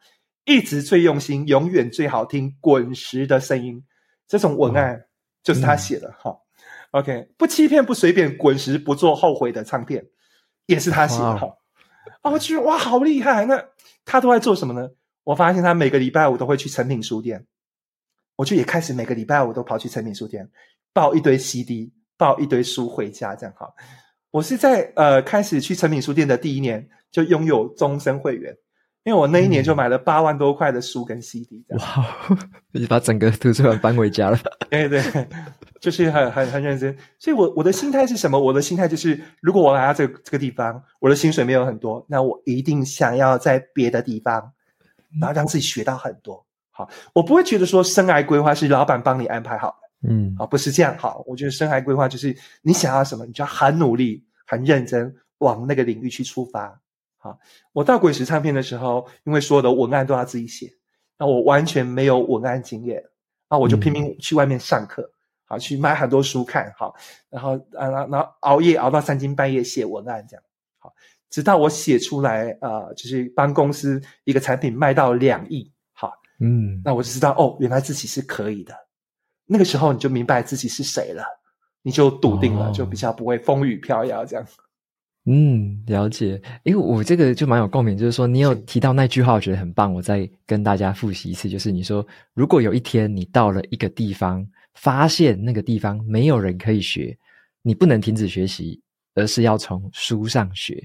[0.47, 3.83] 一直最用心，永远最好听，滚石的声音，
[4.27, 5.05] 这种文案
[5.43, 6.31] 就是他写的哈。
[6.31, 10.05] 嗯、OK，不欺骗，不随便，滚石不做后悔的唱片，
[10.65, 11.47] 也是他写的哈。
[12.21, 13.45] 哦，我觉得哇，好厉害！
[13.45, 13.61] 那
[14.05, 14.89] 他都在做什么呢？
[15.25, 17.45] 我发现他每个礼拜五都会去诚品书店。
[18.37, 20.49] 我就也开始每个礼拜五都跑去诚品书店，
[20.93, 23.67] 抱一堆 CD，抱一堆书回家，这样哈。
[24.31, 28.55] 我是在呃开始去诚品书店的第一年就拥有终身会员，
[29.07, 31.63] 因为我那一年就买了八万多块的书跟 CD。
[31.69, 32.05] 哇，
[32.73, 34.37] 你把整个图书馆搬回家了？
[34.69, 35.01] 对对，
[35.79, 36.93] 就是很很很认真。
[37.17, 38.37] 所以我我的心态是什么？
[38.37, 44.51] 我的心态就是，如果我来到这个这个地方，我的薪水没有很多，那我一定想要在别的地方，
[45.21, 46.45] 然后让自己学到很多。
[46.71, 49.69] 好，我不会觉得说生涯规划是老板帮你安排好
[50.03, 50.93] 的，嗯，好，不是这样。
[50.97, 56.77] 好，我觉得生涯规划就是你想要什么，你就要很努力、很认真往那个领域去出发。
[57.27, 57.37] 好，
[57.73, 60.71] 我到滚石唱片的时候，因为所有的文案都要自己写，
[61.17, 63.03] 那我完全没有文案经验，
[63.49, 65.11] 那我就拼命去外面上课，
[65.45, 66.95] 好，去买很多书看，好，
[67.29, 70.43] 然后啊，然后熬夜熬到三更半夜写文案，这样，
[70.77, 70.93] 好，
[71.29, 75.69] 直到我写出来，呃，就是帮公司一个产品卖到两亿。
[75.91, 78.73] 好嗯，那我就知道哦，原来自己是可以的。
[79.45, 81.25] 那个时候你就明白自己是谁了，
[81.81, 84.45] 你就笃定了，哦、就比较不会风雨飘摇这样。
[85.29, 86.41] 嗯，了解。
[86.63, 89.93] 因为我这个就蛮有共鸣，就是说你有提到那句话，我觉得很棒。
[89.93, 97.17] 我再跟大家复习一次，就是你说，如果有一天你到了一个地方，发现那个地方没有人可以学，
[97.61, 98.81] 你不能停止学习，
[99.15, 100.81] 而是要从书上学，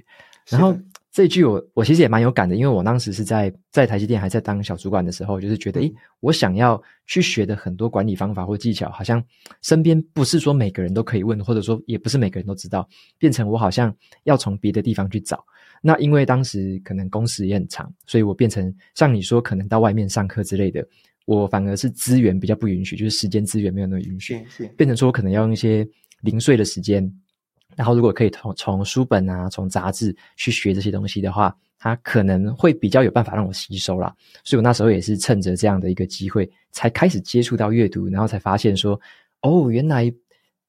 [0.50, 0.76] 然后。
[1.12, 9.22] 这句我我其实也蛮有感的，因为我当时是在在台积电还在当小主管的时候，就是觉得，诶，我想要去学的很多管理方法或技巧，好像
[9.60, 13.94] 身边不是说每个人都可以问，或者说也不是每个人都知道，变成我好像
[14.24, 15.44] 要从别的地方去找。
[15.82, 20.82] 那因为当时可能工时也很长，所以我变成像你说，可能到外面上课之类的，
[21.26, 24.34] 我反而是资源比较不允许，就是时间资源没有那么允许，
[24.78, 25.86] 变成说我可能要用一些
[26.22, 27.12] 零碎的时间。
[27.76, 34.14] 然后，如果可以从从书本啊，从杂志去学这些东西的话，它可能会比较有办法让我吸收啦。
[34.44, 39.00] 所以我那时候也是趁着这样的一个机会，才开始接触到阅读，然后才发现说，
[39.40, 40.12] 哦，原来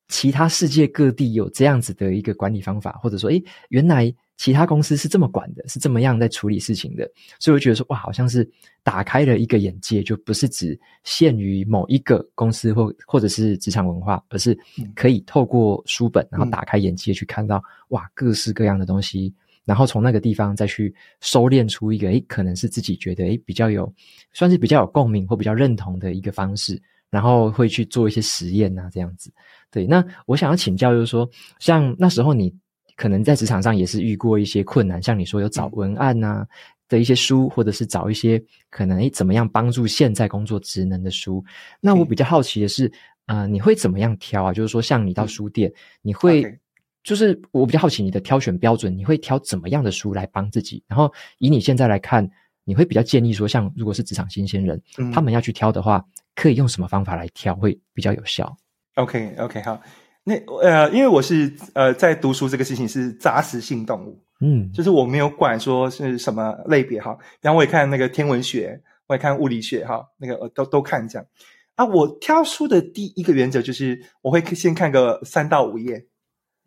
[0.08, 4.14] 其他世界各地有这样子的一个管理方法，或者说，诶，原来。
[4.36, 8.50] 其他公司是这么管的，是这么样在处理事情的，所以我觉得说哇，好像是
[8.82, 14.58] 打开了一个眼界，就不是只限于某一个公司或或者是职场文化，而是
[14.96, 19.34] 可以透过书本，然后打开眼界去看到哇各式各样的东西，
[19.66, 23.94] 然后从那个地方再去收敛出一个诶，可能是自己觉得诶比较有，
[24.34, 29.32] 算是比较有共鸣或比较认同的一个方式，然后会去做一些实验啊这样子。
[29.72, 32.52] 对，那我想要请教就是说，像那时候你。
[32.96, 36.48] 可能在职场上也是遇过一些困难，像你说有找文案啊
[36.88, 41.44] 的一些书，或者是找一些可能诶怎么样帮助现在工作职能的书。
[41.80, 42.92] 那我比较好奇的是，
[43.26, 44.54] 呃，你会怎么样挑啊？
[44.54, 46.60] 就是说，像你到书店，你会
[47.04, 50.84] 就是我比较好奇你的挑选标准，你会挑怎么样的书来帮自己？
[50.88, 52.30] 然后以你现在来看，
[52.64, 58.56] 你会比较建议说，像如果是职场新鲜人，他们要去挑的话，可以用什么方法来挑会比较有效
[58.96, 59.82] ？OK，OK，好。
[60.24, 71.28] 那呃，因为我是呃在读书这个事情是杂食性动物，嗯，就是我没有管说是什么类别哈，然后我也看那个天文学，我也看物理学哈，那个都都看这样。
[71.76, 76.06] 啊，我挑书的第一个原则就是我会先看个三到五页，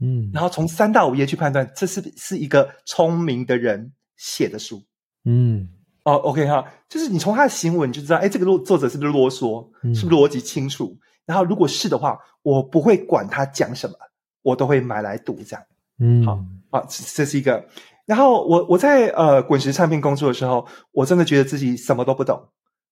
[0.01, 4.83] 嗯，然后从三到五页去判断这是是一个聪明的人写的书，
[5.25, 5.69] 嗯，
[6.03, 10.95] 哦，OK 哈，就是你从他的行文就知道，哎，这个作作者是不是啰嗦，嗯，是不是逻辑清楚？
[11.27, 13.97] 然后，如果是的话，我不会管他讲什么，
[14.43, 15.67] 我都会买来读这样。
[15.99, 16.39] 嗯，好，
[16.71, 17.67] 好，这是一个。
[18.05, 22.41] 然后我我在呃滚石唱片工作的时候，我真的觉得自己什么都不懂。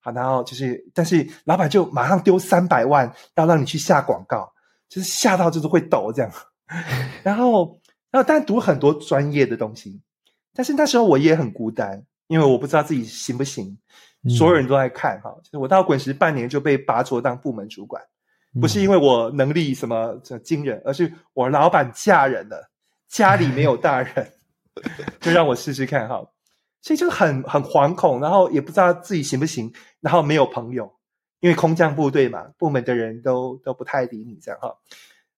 [0.00, 4.52] 好，然后就是，但是老板就马上丢三百万要让你去下广告，
[4.88, 6.30] 就是下到就是会抖这样。
[7.22, 7.78] 然后，
[8.10, 10.00] 然后当然读很多专业的东西，
[10.52, 13.78] 但是那时候我也很孤单，因为我不知道自己行不行。
[14.26, 18.02] 所有人都在看哈，就是我到滚石半年就被拔擢当部门主管。
[18.60, 22.70] 不是因为我能力什么这惊人，而是我老板嫁人了，
[23.08, 24.32] 家里没有大人，
[25.20, 26.24] 就让我试试看哈。
[26.80, 30.92] 所以就很很惶恐，然后也不知道自己行不行，然后没有朋友，
[31.40, 34.76] 因为空降部队嘛，部门的人都都不太理你这样哈。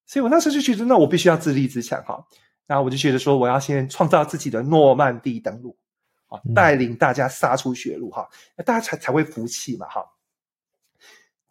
[0.06, 2.24] 所以我那时候就觉得，那我必须要自立自强哈。
[2.66, 5.76] 然后我就觉得说，我要先创造自己的诺曼底登陆，
[6.26, 10.04] 啊，带领大家杀出血路哈，那大家才才会服气嘛哈。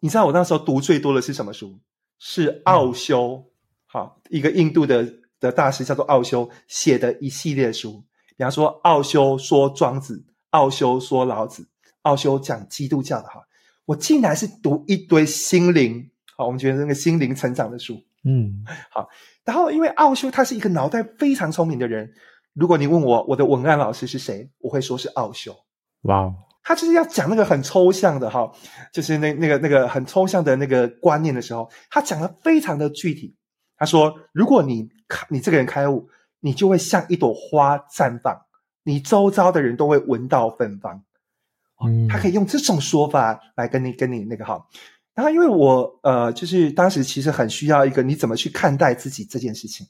[0.00, 1.78] 你知道我那时候读最多的是什么书？
[2.18, 3.44] 是奥修，
[3.86, 5.06] 好，一个印度的
[5.38, 8.04] 的大师叫做奥修写的一系列书。
[8.36, 11.66] 比方说，奥修说庄子，奥修说老子，
[12.02, 13.42] 奥修讲基督教的哈。
[13.86, 19.08] 我竟然是读一堆心灵，好，我们觉得那个心灵成长的书，嗯，好。
[19.44, 22.12] 然后，因为奥修他是一个脑袋非常聪明的人，
[22.52, 25.56] 如果你问我我的文案老师是谁，我会说是奥修。
[26.02, 26.34] 哇哦，
[26.68, 28.50] 他就是要讲那个很抽象的哈，
[28.92, 33.36] 就是那那个那个很抽象的那个观念的时候，他讲的非常的具体。
[33.76, 36.08] 他说，如果你开你这个人开悟，
[36.40, 38.36] 你就会像一朵花绽放，
[38.82, 41.04] 你周遭的人都会闻到芬芳。
[41.84, 44.66] 嗯，他可以用这种说法来跟你跟你那个哈。
[45.14, 49.86] 然后，因为我呃，就是当时其实很需要一个你怎么去看待自己这件事情，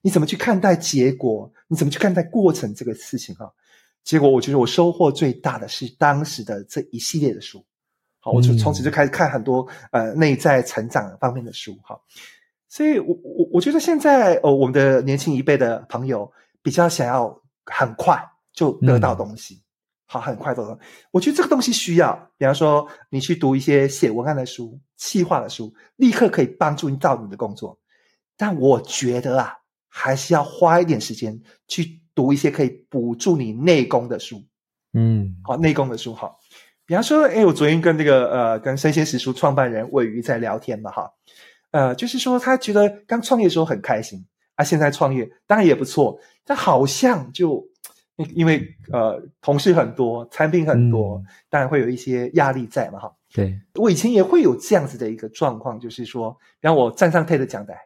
[0.00, 3.52] 你怎么去看待结果，你怎么去看待过程这个事情哈。
[4.04, 7.64] 结果我觉得我收获最大的是当时的这一系列的书，
[8.18, 12.00] 好，我就从此就开始看很多呃内在成长方面的书哈。
[12.68, 16.30] 所以我我我觉得现在呃我们的年轻一辈的朋友
[16.62, 19.54] 比较想要很快就得到东西。
[19.54, 19.64] 嗯
[20.12, 20.76] 好，很快得到。
[21.12, 27.78] 我觉得这个东西需要，比方说你去读一些写文案的书、企划的书，立刻可以帮助你到你的工作。
[28.36, 29.54] 但我觉得啊，
[29.86, 34.42] 还是要花一点时间去读一些可以补助你内功的书。
[34.92, 36.38] 嗯，好，内功的书好。
[36.86, 41.10] 比方说，哎，我昨天跟那个呃，跟生鲜时书创办人魏瑜在聊天嘛，哈，
[41.70, 44.24] 呃，就是说他觉得刚创业的时候很开心，
[44.56, 47.68] 啊，现在创业当然也不错，但好像就。
[48.34, 53.10] 因为呃，同事很多，产品很多，嗯、当然会有一些压力在嘛，哈。
[53.32, 57.80] 对，我以前也会有这样子的一个状况，就是说，让我站上 TED 讲台，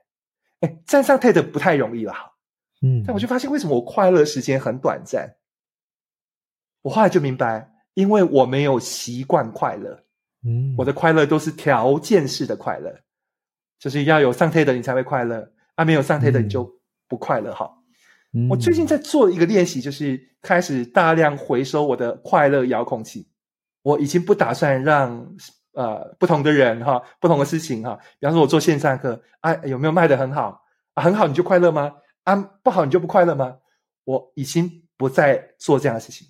[0.58, 2.33] 哎，站上 TED 不太容易吧？
[2.84, 5.36] 嗯，但我就发现为什么我快乐时间很短暂。
[6.82, 10.04] 我后来就明白，因为我没有习惯快乐，
[10.46, 12.94] 嗯，我的快乐都是条件式的快乐，
[13.78, 16.70] 就是要有上 TED 你才会快乐，啊，没有上 TED 你就
[17.08, 17.70] 不快乐，哈。
[18.50, 23.28] 我最近在做一个练习，就是开始大量回收我的快乐遥控器。
[23.82, 25.36] 我已经不打算让
[25.72, 30.62] 呃不同的人哈，不同的事情哈，比方说我做线上课啊，有没有卖得很好
[30.94, 31.02] 啊？
[31.02, 31.92] 很好你就快乐吗？
[32.24, 33.58] 啊，不好你就不快乐吗？
[34.04, 36.28] 我已经不再做这样的事情，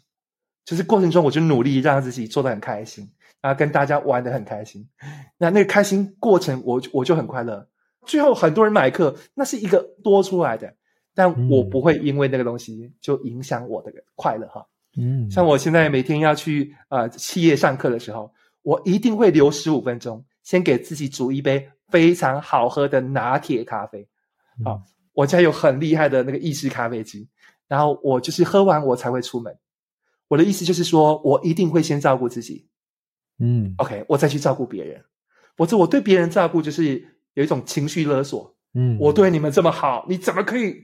[0.65, 4.89] 就是过程中我就努力让自己做得很开心，然后跟大家玩得很开心。
[5.39, 7.69] 那那个开心过程我，我我就很快乐。
[8.07, 10.75] 最后很多人买课，那是一个多出来的。
[11.17, 14.67] 但我不会因为那个东西就影响我的快乐哈。
[14.97, 24.09] 嗯，像我现在每天要去呃企业上课的时候，我一定会留十五分钟，先给自己煮一杯非常好喝的拿铁咖啡。
[24.65, 24.83] 好，
[25.15, 27.27] 我家有很厉害的那个意式咖啡机，
[27.67, 29.57] 然后我就是喝完我才会出门。
[30.29, 32.67] 我的意思就是说，我一定会先照顾自己。
[33.39, 35.03] 嗯，OK，我再去照顾别人。
[35.57, 38.55] 否则我对别人照顾就是有一种情绪勒索。
[38.75, 40.75] 嗯，我对你们这么好，你怎么可以？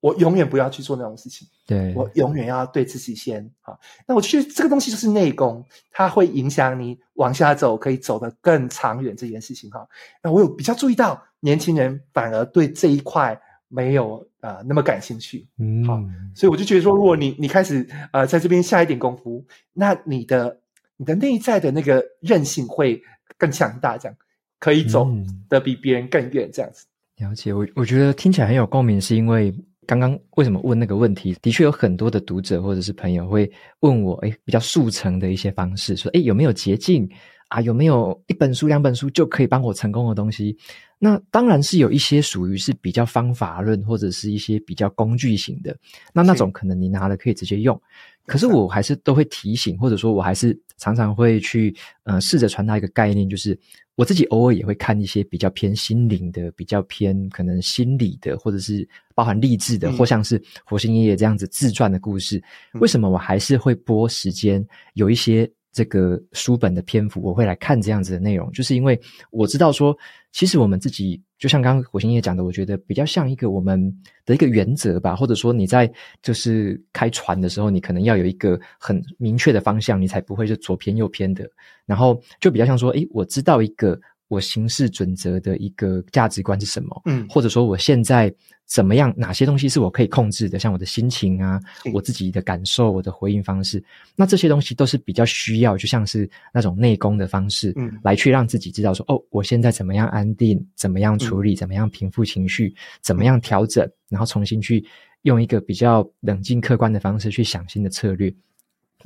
[0.00, 1.48] 我永远不要去做那种事情。
[1.66, 3.80] 对，我永远要对自己先好。
[4.06, 9.88] 那我觉得这个东西就是内功，它会影响你往下走，可以走得更长远这件事情哈。
[10.22, 15.46] 那我有比较注意到，年轻人反而对这一块没有啊、呃、那么感兴趣。
[15.58, 16.02] 嗯，好，
[16.34, 20.60] 所以我就觉得说，如果你你开始呃在这边下一点功夫，那你的
[20.96, 23.00] 你的内在的那个韧性会
[23.38, 24.16] 更强大，这样
[24.58, 25.08] 可以走
[25.48, 26.86] 得比别人更远，这样子。
[27.16, 29.54] 了解，我我觉得听起来很有共鸣，是因为。
[29.88, 31.32] 刚刚为什么问那个问题？
[31.40, 33.48] 的确有很多的读者或者是朋友会
[33.82, 37.08] 问我，诶，比较速成的一些方式，说，诶，有没有捷径
[37.48, 37.60] 啊？
[37.60, 40.56] 有没有一本书、两本书就可以帮我成功的东西？
[40.98, 45.76] 那当然是有一些属于是比较方法论或者是一些比较工具型的，
[46.12, 47.78] 那那种可能你拿了可以直接用。
[48.24, 53.56] 可是我还是都会提醒，或者说我还是常常会去，呃，试着传达一个概念，就是
[53.94, 62.42] 我自己偶尔也会看一些比较偏心灵的、比较偏可能心理的，或者是包含励志的，或像是火星爷爷这样子自传的故事。
[62.80, 65.48] 为什么我还是会播时间有一些？
[65.76, 68.98] 这个书本的篇幅，我会来看这样子的内容，就是因为
[69.30, 69.94] 我知道说，
[70.32, 81.46] 其实我们自己就像刚刚火星也讲的，我觉得比较像一个我们的一个原则吧，或者说你在就是开船的时候，你可能要有一个很明确的方向，你才不会是左偏右偏的。
[81.84, 87.02] 然后就比较像说，诶，我知道一个我行事准则的一个价值观是什么？
[87.06, 88.32] 嗯，或者说我现在
[88.66, 89.14] 怎么样？
[89.16, 90.58] 哪些东西是我可以控制的？
[90.58, 91.60] 像我的心情啊，
[91.92, 93.82] 我自己的感受，我的回应方式，
[94.16, 100.60] 那这些东西都是比较需要，就像是那种内功的方式，嗯，来去让自己知道说，哦，我现在怎么样安定？
[100.74, 101.54] 怎么样处理？
[101.54, 102.74] 怎么样平复情绪？
[103.00, 103.88] 怎么样调整？
[104.08, 104.84] 然后重新去
[105.22, 108.34] 用一个比较冷静客观的方式去想新的策略。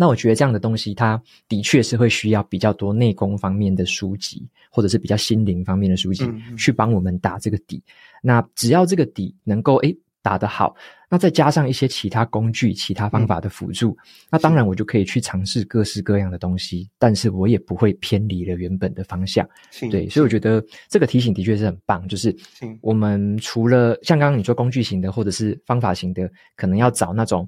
[0.00, 6.24] 那我觉得这样的东西，它的确是会需要比较多内功方面的书籍，或者是比较心灵方面的书籍，
[6.56, 7.82] 去帮我们打这个底。
[8.22, 10.74] 那只要这个底能够诶打得好，
[11.10, 13.94] 那再加上一些其他工具、其他方法的辅助，
[14.30, 19.46] 那当然我就可以去尝试各式各样的东西，但是我也不会偏离了原本的方向。
[19.90, 22.08] 对，所以我觉得这个提醒的确是很棒。
[22.08, 22.34] 就是
[22.80, 27.46] 我们除了像刚刚你说工具型的，或者是方法型的，可能要找那种。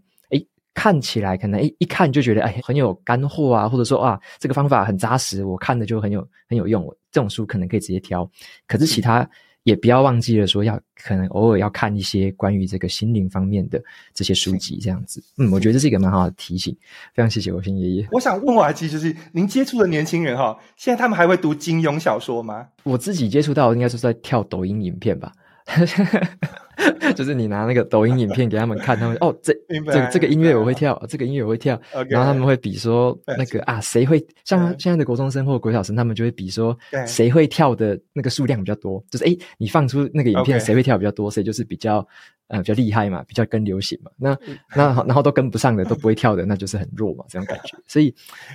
[0.75, 6.85] 看起来可能一一看就觉得哎很有干货啊，或者说啊这个方法很扎实，我看的就很有很有用。
[7.11, 8.27] 这种书可能可以直接挑，
[8.67, 9.29] 可是其他
[9.65, 13.79] 也不要忘记了说要可能偶尔要看一些关于这个心灵方面的
[14.15, 15.23] 这些书籍，这样子。
[15.37, 16.75] 嗯，我觉得这是一个蛮好的提醒，
[17.13, 18.09] 非常谢谢我新爷爷。
[18.13, 22.67] 我想问瓦基，就是您接触的年轻人哈，现在他们还会读金庸小说吗？
[22.83, 25.31] 我自己接触到的应该是在跳抖音影片吧。
[27.14, 42.07] 就是你拿那个抖音影片给他们看，他们哦，这这个这个音乐我会跳，这个音乐我会跳，然后他们会比说那个啊，谁会像现在的国中生或者国小生，他们就会比说谁会跳的那个数量比较多，就是诶，你放出那个影片，谁会跳比较多，谁就是比较
[42.48, 44.11] 呃比较厉害嘛，比较跟流行嘛。
[44.16, 44.37] 那
[44.75, 47.77] 那然后都跟不上的，都不会跳的，那就是很弱嘛，这种感觉。
[47.87, 48.12] 所以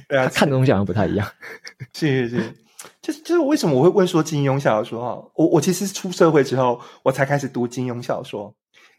[0.10, 1.26] 他看的东西好像不太一样。
[1.94, 2.54] 是 是是。
[3.02, 5.32] 就是就是为什么我会问说金庸小说哈？
[5.34, 8.54] 我我其实出社会之后，我才开始读金庸小说，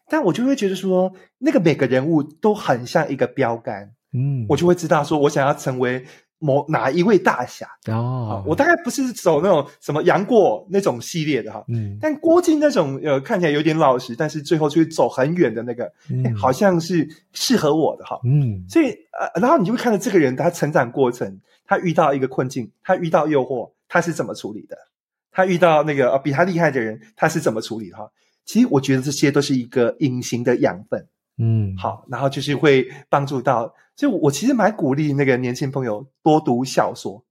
[0.08, 6.04] 但我就会觉得说，那个每个人物都很像一个标杆，嗯，我就会知道说我想要成为
[6.40, 7.68] 某哪一位大侠。
[7.86, 8.42] 哦。
[8.44, 16.24] 我大概不是走那种什么杨过那种系列的哈，嗯，但郭靖那种呃看起来有点老实，但是最后却走很远的那个，嗯。
[16.24, 21.40] 欸，好像是适合我的哈，嗯，所以呃，然后你就会看到这个人他成长过程。
[21.68, 24.76] 他遇到一个困境，他遇到诱惑，他是怎么处理的？
[25.30, 27.96] 他遇到那个比他厉害的人，他是怎么处理的？
[27.98, 28.10] 哈，
[28.44, 33.72] 其实我觉得这些都是一个隐形的养分，嗯，好，然后就是会帮助到。
[33.94, 37.22] 所以我其实蛮鼓励那个年轻朋友多读小说。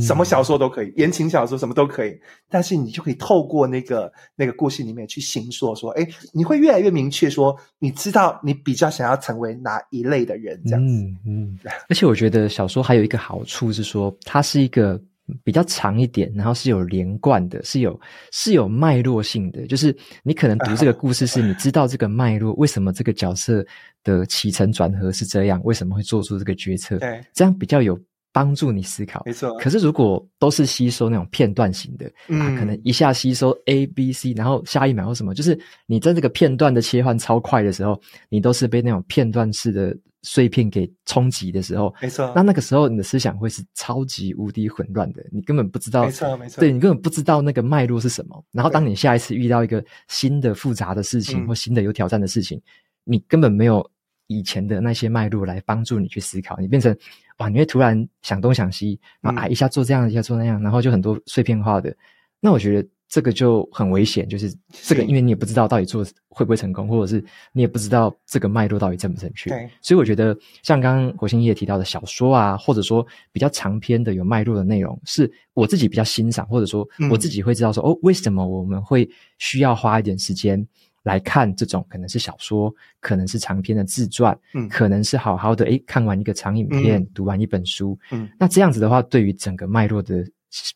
[0.00, 10.94] 什么小说都可以，言情小说什么都可以，但是你就可以透过那个那个故事里面去形塑，说，哎，你会越来越明确，说你知道你比较想要成为哪一类的人，这样子。
[10.94, 11.58] 嗯嗯。
[11.88, 15.00] 而且我觉得小说还有一个好处是说，它是一个
[15.44, 17.98] 比较长一点，然后是有连贯的，是有
[18.32, 19.66] 是有脉络性的。
[19.66, 23.64] 就是你可能读这个故事，是你知道这个脉络，为什么这个角色
[24.04, 26.98] 的起承转合是这样，为什么会做出这个决策？
[26.98, 27.98] 对，这样比较有。
[28.32, 29.54] 帮助你思考，没错。
[29.58, 42.32] 可是如果都是吸收那种片段型的，嗯、啊，可能一下吸收 A、B、C，然后下一秒或什么，就是你在这个片段的切换超快的时候，你都是被那种片段式的碎片给冲击的时候，没错。
[42.34, 48.42] 那那个时候你的思想会是超级无敌混乱的，你根本不知道，没错没错，对，你根本不知道那个脉络是什么。
[48.50, 52.58] 然后当你下一次遇到一个新的复杂的事情或新的有挑战的事情，
[53.04, 53.86] 你根本没有
[54.28, 56.96] 以前的那些脉络来帮助你去思考，你变成。
[57.38, 57.48] 哇！
[57.48, 61.94] 你会突然想东想西，然后啊一下做这样，一下做那样，然后就很多碎片化的。
[62.40, 69.50] 那我觉得这个就很危险，就是这个，因为你也不知道到底做会不会成功，或者是你也不知道这个脉络到底正不正确。
[69.50, 80.66] 对，所以我觉得像刚刚火星爷爷提到的小说啊，或者说比较长篇的有脉络的内容，是我自己比较欣赏，或者说我自己会知道说，哦，为什么我们会需要花一点时间。
[81.02, 90.24] 来看这种可能是小说，可能是长篇的自传，嗯，可能是好好的诶看完一个长影片，嗯、读完一本书，嗯，那这样子的话，对于整个脉络的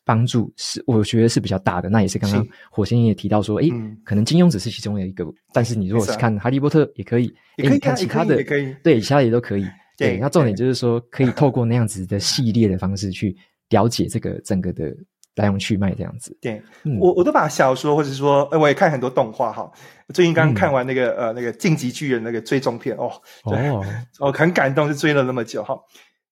[0.03, 1.87] 帮助是，我觉得是比较大的。
[1.87, 9.63] 那也是刚刚火星爷爷提到说，诶、嗯、可能金庸只是其中的一个，但是你如果是看哈利波特也可以，诶你看其他的也可以，对，其他的也都可以。
[9.97, 13.35] 对，对，那重点就是说，可以透过那样子的系列的方式去
[13.69, 14.95] 了解这个整个的。
[15.37, 19.71] 来龙去脉这样子，对、嗯、我我都把小说或者说，呃，我也看很多动画哈。
[20.13, 23.11] 最近刚看完那个、嗯、呃那个晋级巨人那个追踪片哦，
[23.45, 23.85] 对哦，
[24.19, 25.77] 哦很感动，就追了那么久哈。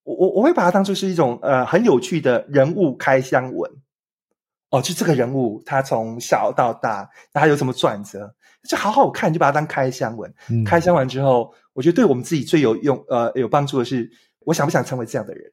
[0.04, 3.72] 我我我会把它当作是一种呃很有趣的人物开箱文
[4.72, 8.34] 哦，就这个人物他从小到大，那他有什么转折，
[8.68, 10.34] 就好好看，就把它当开箱文。
[10.50, 15.52] 嗯、开箱完之后，我觉得对我们自己最有用呃有帮助的是，我想不想成为这样的人。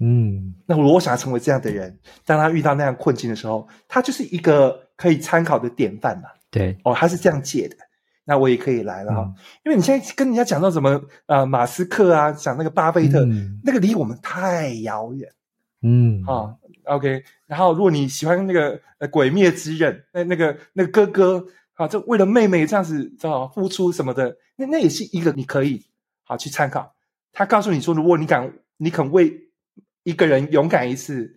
[0.00, 6.28] 嗯，那如果我想要成为这样的人，当他遇到那样困境的时候，他就是一个可以参考的典范嘛。
[6.50, 7.76] 对，哦，他是这样借的，
[8.24, 9.22] 那我也可以来了哈。
[9.22, 9.34] 嗯、
[9.64, 15.28] 因为你现在跟人家讲到什么呃马斯克啊，讲那个巴菲特，嗯、那个离我们太遥远。
[15.82, 17.22] 嗯，啊，OK。
[17.46, 25.86] 然后如果你喜欢那个呃《鬼灭之刃》，那那个那个哥哥啊，就为了妹妹这样子知道付出什么的，那那也是一个你可以
[26.22, 26.94] 好去参考。
[27.32, 29.47] 他告诉你说，如果你敢，你肯为
[30.08, 31.30] 一个人勇敢一次，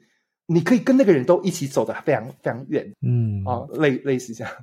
[0.45, 2.89] 你可以跟那个人都一起走得非常非常远。
[3.01, 4.53] 嗯，啊，类类似这样。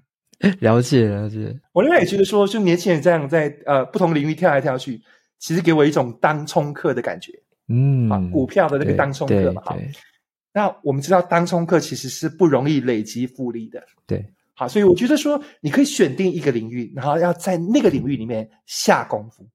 [0.60, 1.54] 了解了解。
[1.72, 5.00] 我另外也觉得说，就年轻人这样在呃不同领域跳来跳去，
[5.38, 7.32] 其实给我一种当冲客的感觉。
[7.68, 9.76] 嗯，啊，股票的那个当冲客嘛，哈。
[10.54, 13.82] 那我们知道，当冲客其实是不容易累积复利的。
[14.06, 19.46] 对，好，所以我觉得说，你可以选定一个领域，然后要在那个领域里面下功夫，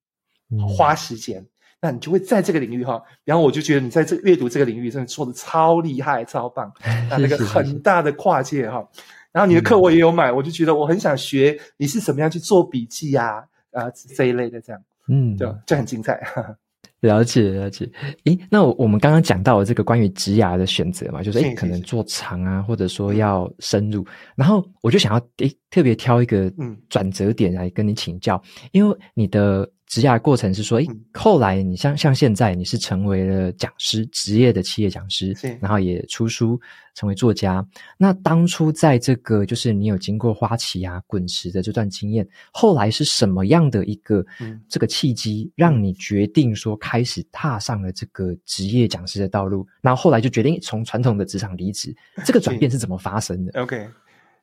[0.67, 1.47] 花时间，嗯、
[1.83, 3.03] 那你就会在这个领域哈。
[3.25, 6.71] 然后我就觉得你在这阅读这个领域真的做的超厉害、超棒，
[7.09, 8.87] 那那个很大的跨界哈。
[9.33, 16.21] 然后你的课我也有买，嗯、我就觉得我很想学你是怎么样去做笔记啊，啊这一类的这样，嗯，对，就很精彩。
[17.01, 17.91] 了解了解，
[18.23, 24.05] 诶，那我我们刚刚讲到了这个关于职涯的选择嘛，就是诶，可能做长啊，或者说要深入，
[24.35, 26.49] 然后我就想要诶特别挑一个
[26.87, 29.69] 转折点来跟你请教，嗯、因为你的。
[29.93, 36.59] 职涯过程是说，诶，后来你像像现在你是成为了讲师，职业的企业讲师，然后也出书，
[36.95, 37.63] 成为作家。
[37.95, 49.63] 那当初在这个就是你有经过花旗啊、滚石的这段经验，后来是什么样的一个、嗯、这个契机，让你决定说开始踏上了这个职业讲师的道路？
[49.79, 53.87] 然后后来就决定从传统的职场离职，这个转 变是怎么发生的？OK，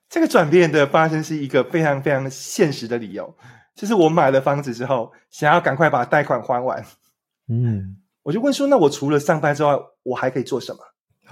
[0.08, 3.34] 这个转变的发生是一个非常非常现实的理由。
[3.80, 6.84] 就是我买了房子之后，想要赶快把贷款还完。
[7.48, 9.70] 嗯，我就问说：“那我除了上班之外，
[10.02, 10.78] 我还可以做什么？”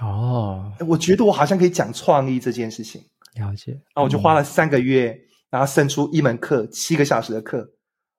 [0.01, 3.03] 哦，我觉得我好像可以讲创意这件事情。
[3.35, 3.79] 了解。
[3.93, 5.21] 啊，我就花了三个月，嗯、
[5.51, 7.69] 然后生出一门课，七个小时的课，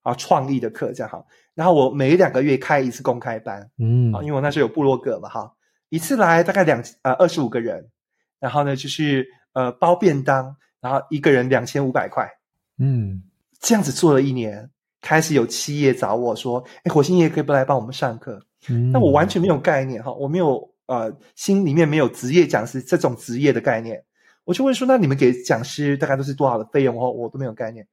[0.03, 1.27] 啊，创意的课这样好。
[1.55, 5.53] 然后我每两个月开一次公开班，嗯，啊，因为我那时候有部落格嘛，哈，
[5.89, 7.91] 一次来大概两呃二十五个人，
[8.39, 12.31] 然后呢就是呃包便当，然后一个人两千五百块，
[12.79, 13.25] 嗯。
[13.61, 14.69] 这样子做了一年，
[15.01, 24.03] 开始有企业找我说：“哎，火星爷可以不来帮我们上课？”嗯，那我完全没有概念哈，我没有呃，心里面没有职业讲师这种职业的概念。
[24.45, 27.87] 我就问说：“那你们给讲师大概都是多少的费用？”哦，我都没有概念。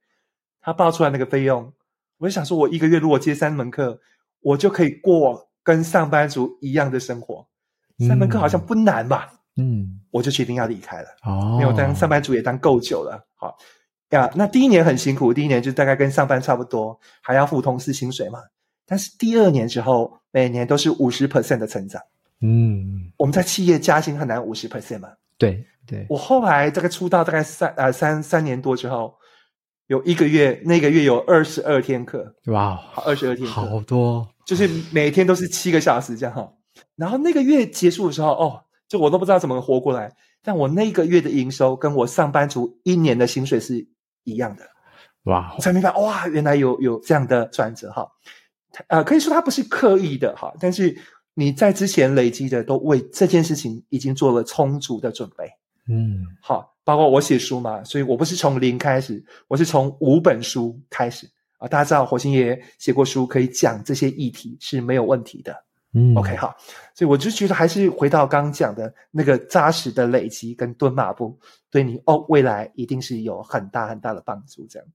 [0.60, 1.72] 他报出来那个费用，
[2.18, 3.98] 我就想说，我一个月如果接三门课，
[4.40, 7.46] 我就可以过跟上班族一样的生活。
[8.06, 9.32] 三门课好像不难吧？
[9.56, 11.08] 嗯，我就决定要离开了。
[11.24, 13.24] 哦，没有当上班族也当够久了。
[13.34, 13.56] 好。
[14.10, 18.38] 呀，那第一年很辛苦，第一年就大概跟上班差不多，还要付同事薪水嘛。
[18.86, 22.00] 但是第二年之后，每年都是五十 percent 的成长。
[22.40, 25.10] 嗯，我们在企业加薪很难五十 percent 嘛。
[25.36, 26.06] 对对。
[26.08, 29.14] 我后来大概出道大概三呃三三年多之后，
[29.88, 32.34] 有一个月，那个月有二十二天课。
[32.46, 36.50] 哇，好，二十二天课，好多，就是每天都是七个小时这样哈。
[36.96, 40.16] 然后那个月结束的时候，哦，就我都不知道怎么活过来。
[40.42, 43.86] 但我那个月的营收跟我上班族一年的薪水是。
[44.28, 44.64] 一样的，
[45.24, 45.54] 哇！
[45.56, 48.06] 我才明白，哇，原来有有这样的转折哈，
[48.88, 50.96] 呃，可以说他不是刻意的哈，但是
[51.34, 55.50] 你在之前累积的都为这件事情已经做了充足的准备，
[55.88, 61.28] 嗯，好，包括我写书嘛，所以我不是从零开始，我是从五本书开始。
[61.58, 65.52] 啊，大家知道火星爷写过书，可以讲这些议题是没有问题的。
[65.94, 66.54] 嗯，OK，好，
[66.94, 71.38] 所以我就觉得还是回到刚刚讲的那个扎实的累积跟蹲马步，
[71.70, 74.66] 对你哦，未来一定是有很大很大的帮助。
[74.68, 74.88] 这样，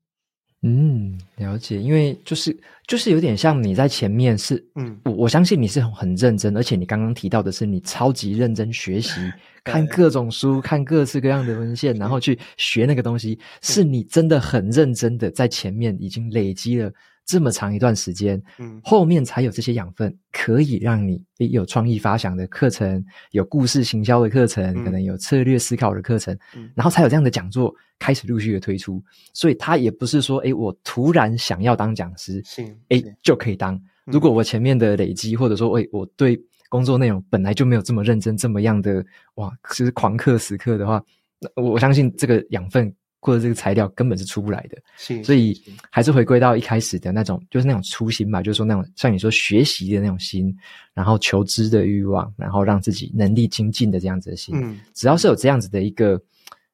[0.62, 2.56] 嗯，了解，因为就是
[2.88, 9.20] 就是有点像你在前面是，嗯，我我相信你是很认真，而且你刚刚提到的是你超级认真学习，
[9.66, 16.94] 看各种书，看各式各样的文献，然后去学那个东西，是你真的很认真的在前面已经累积了。
[17.26, 29.02] 这么长一段时间，嗯，后面才有这些养分，可以让你有创意发想的课程，有故事行销的课程，嗯、可能有策略思考的课程，嗯，然后才有这样的讲座开始陆续的推出。
[29.34, 33.82] 所以，他也不是说，诶，我突然想要当讲师，是，诶，就可以当。
[34.06, 39.04] 如果我前面的累积，或者说，诶，我对工作内容本来就没有这么认真，这么样的
[39.36, 41.02] 哇，就是狂课死课的话，
[41.40, 42.94] 那我相信这个养分。
[43.26, 45.58] 或者这个材料根本是出不来的，是，所以
[45.90, 50.54] 还是回归到一开始的那种，就是那种初心吧，就是说那种像你说学习的那种心，
[50.94, 54.54] 然后求知的欲望，然后让自己能力精进的这样子的心。
[54.62, 56.22] 嗯，只要是有这样子的一个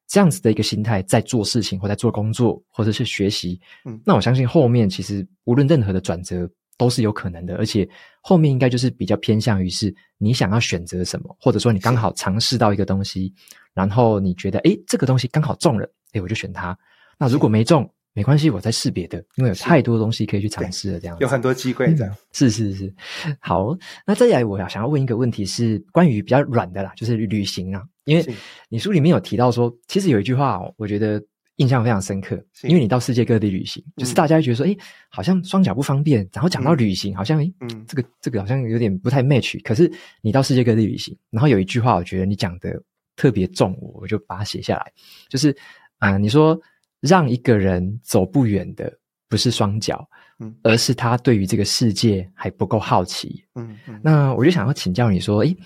[0.08, 7.88] 这样子的一个心态，在做事情或在做工作，或者是学习，嗯，那我相信后面其实无论任何的转折都是有可能的，而且
[8.20, 13.32] 后面应该就是比较偏向于是你想要选择什么，或者说你刚好尝试到一个东西，
[13.72, 15.88] 然后你觉得诶这个东西刚好中了。
[16.12, 16.76] 诶，我就选它。
[17.18, 17.82] 那如果没中，
[18.12, 21.00] 没没关系，我再试别的，因为有太多东西可以去尝试了。
[21.00, 22.16] 这样有很多机会这样、嗯。
[22.32, 22.94] 是是是，
[23.40, 23.74] 好。
[24.06, 27.82] 那再来，我要想要问一个问题是关于比较软的啦，就是旅行啊。
[28.04, 28.34] 因为
[28.68, 31.22] 你书里面有提到说，其实有一句话，我觉得
[31.56, 32.38] 印象非常深刻。
[32.64, 34.76] 因为你到世界各地旅行，就是大家会觉得说，哎、嗯，
[35.08, 36.28] 好像双脚不方便。
[36.30, 39.58] 然后讲到旅行，嗯、好像哎，嗯，这个这个好像有点不太 match。
[39.62, 39.90] 可是
[40.20, 42.70] 你到世界各地旅行，然后有一句话，我觉得你讲的
[43.16, 44.92] 特别重，我就把它写下来，
[45.28, 45.56] 就是
[46.00, 46.60] 啊、呃，你说。
[47.00, 48.92] 让一个人走不远的
[49.26, 50.06] 不是双脚，
[50.38, 53.98] 嗯，而是他对于这个世界还不够好奇，嗯嗯。
[54.04, 55.56] 那我就想要请教你说，诶，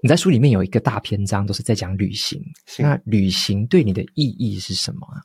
[0.00, 2.40] 你在书里面有一个大篇章都是在讲旅行，
[2.78, 5.18] 那旅行对你的意义是什么啊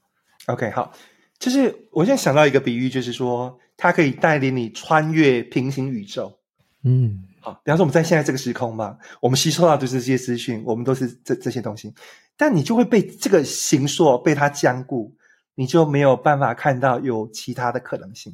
[0.48, 0.92] ？OK，好，
[1.38, 6.40] 就是我现在想到一个比喻，就是说它可以带领你穿越平行宇宙，
[6.84, 11.94] 嗯，好，比方说我们在现在这个时空嘛，我们吸收到的是这些资讯，我们都是这这些东西，
[12.38, 15.16] 但你就会被这个形塑被它僵固。
[15.56, 18.34] 你就没有办法看到有其他的可能性。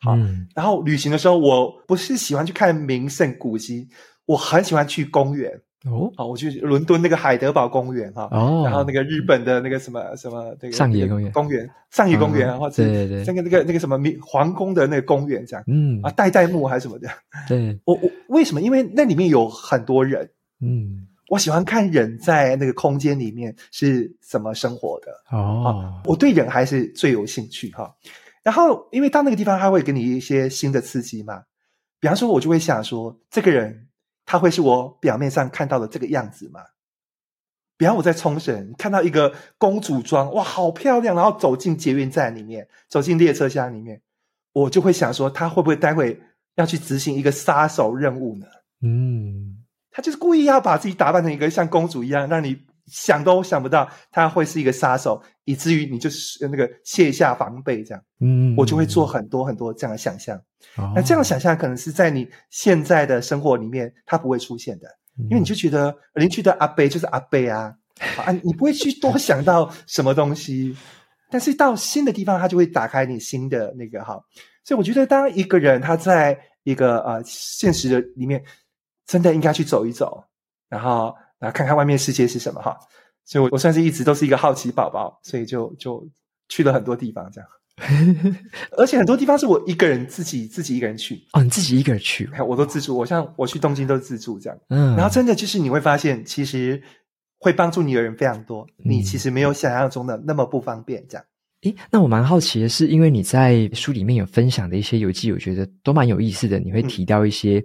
[0.00, 3.90] 好，嗯、然后旅行的时候，我不是喜欢去看名胜古迹，
[4.24, 5.60] 我很喜欢去公园。
[5.84, 8.28] 哦，好，我去伦敦那个海德堡公园哈。
[8.30, 15.64] 哦，然后那个日本的那个什么什么那个上野公园，公园上野公园，啊、或者对对对，那个那个那个什么皇宫的那个公园这样。
[15.66, 17.08] 嗯啊，代代木还是什么的。
[17.48, 18.60] 对，我我为什么？
[18.60, 20.28] 因为那里面有很多人。
[20.60, 21.08] 嗯。
[21.28, 27.90] 我喜欢看人在那个空间里面是怎么生活的哦、啊，我对人还是最有兴趣哈。
[28.42, 31.42] 然后，因为到那个地方，他会给你一些新的刺激嘛。
[32.00, 33.86] 比方说，我就会想说，这个人
[34.24, 36.60] 他会是我表面上看到的这个样子吗？
[37.76, 44.00] 比方我在冲绳看到一个公主装，哇，好漂亮，然后走进捷运站里面，走进列车厢里面，
[44.52, 46.22] 我就会想说，他会不会待会
[46.54, 48.46] 要去执行一个杀手任务呢？
[48.82, 49.58] 嗯。
[49.94, 58.02] 他就是故意要把自己打扮成一个像公主一样，让你想都想不到他会是一个杀手，以至于你就是那个卸下防备这样。
[58.20, 60.36] 嗯，我就会做很多很多这样的想象。
[60.76, 64.88] 哦，那这样的想象可能是在你现在的生活里面，它不会出现的，
[65.30, 67.74] 因为你就觉得邻居的阿伯就是阿伯啊，
[68.16, 70.76] 啊，你不会去多想到什么东西。
[71.30, 74.20] 但是到新的地方，它就会打开你新的那个哈。
[74.64, 78.42] 所以我觉得，当一个人他在一个呃现实的里面。
[79.04, 80.24] 真的应该去走一走，
[80.68, 82.76] 然后来看看外面世界是什么哈。
[83.24, 86.08] 所以我，我我算是一直都是一个好奇宝宝，所以就就
[86.48, 87.48] 去了很多地方这样。
[88.76, 92.96] 而且很多地方是我一个人自己自己一个人去哦，你自己一个人去，我都自助。
[92.96, 94.96] 我像我去东京都是自助这样，嗯。
[94.96, 96.82] 然后真的就是你会发现，其实
[97.38, 101.24] 会帮助你的人非常多，嗯、你其实没有想象中的那么不方便这样。
[101.62, 106.58] 诶，那我蛮好奇的是，因为你在书里面有分享的一些游记，我觉得都蛮有意思的。
[106.58, 107.64] 你会提到一些。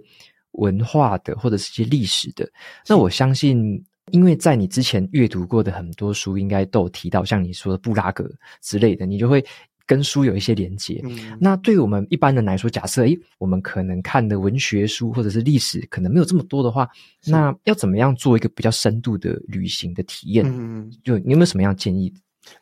[0.58, 2.48] 嗯文化的或者是一些历史的，
[2.88, 3.80] 那我相信，
[4.10, 8.28] 因为在你之前阅读过的很多书，应该都有提到像你说的布拉格
[8.60, 9.44] 之类的，你就会
[9.86, 11.00] 跟书有一些连接。
[11.04, 16.88] 嗯、那对于我们一般人来说，假设诶，我们可能看的文学书或者是历史可能没有这么多的话，
[17.24, 20.44] 那要怎么样做一个比较深度的旅行的体验？
[20.46, 22.12] 嗯，就你有没有什么样的建议？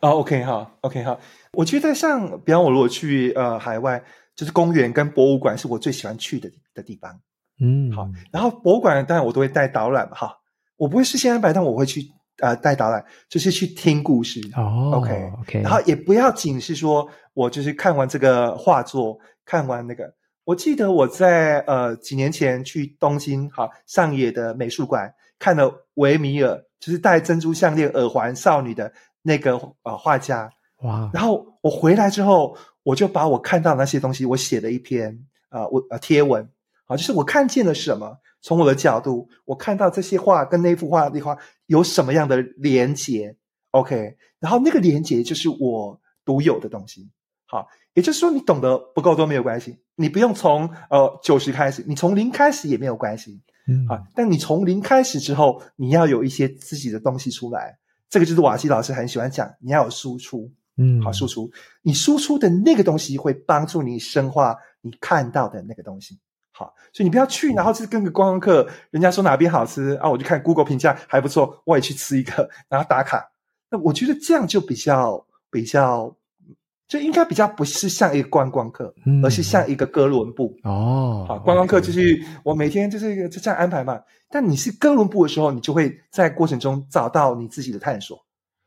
[0.01, 1.18] 哦，OK 哈，OK 哈，
[1.53, 4.03] 我觉得像，比方我如果去呃海外，
[4.34, 7.18] 就是公园跟博物馆是我最喜欢去的的地方。
[7.61, 8.09] 嗯，好。
[8.30, 10.36] 然后博物馆当然我都会带导览嘛，哈，
[10.76, 12.07] 我不会事先安排，但我会去
[12.40, 14.40] 呃带导览，就是去听故事。
[14.54, 15.62] 哦，OK OK。
[15.62, 20.12] 然后也不要仅是说我就是看完这个画作，看完那个。
[20.44, 28.92] 我记得我在呃几年前去东京哈上野的美术馆看了维米尔，就是戴珍珠项链耳环少女的
[29.22, 30.48] 那个呃画家。
[30.82, 31.11] 哇！
[31.12, 36.48] 然后我回来之后，我就把我看到的那些东西，我写了一篇呃我呃贴文。
[36.87, 43.37] 啊，就是我看见了什么，从我的角度，我看到这些画跟那幅画的画有什么样的连接
[43.72, 47.11] ？OK，然后那个连接就是我独有的东西。
[47.47, 53.41] 好，也就是说，你懂得不够多没有关系，你不用从呃九十开始，你从零开始也没有关系。
[53.68, 57.78] 嗯，啊，但你从零开始之后，你要有一些自己的东西出来，
[58.09, 60.53] 这个就是瓦西老师很喜欢讲，你要有输出。
[60.78, 61.51] 嗯，好，输出，
[61.82, 66.18] 你输出的那个东西会帮助你深化你看到的那个东西。
[66.59, 73.30] 好，所以你不要去，然后就是跟个观光客，人家说哪边好吃啊，我就看 Google 评价还不错，我也去吃一个，然后打卡。
[73.70, 76.16] 那我觉得这样就比较比较，
[76.88, 81.26] 就应该比较不是像一个观光客，嗯、而是像一个哥伦布哦。
[81.28, 84.00] 好，观光客就是我每天就是一个就这样安排嘛。
[84.30, 88.18] 但你是哥伦布的时候，你就会在过程中找到你自己的探索。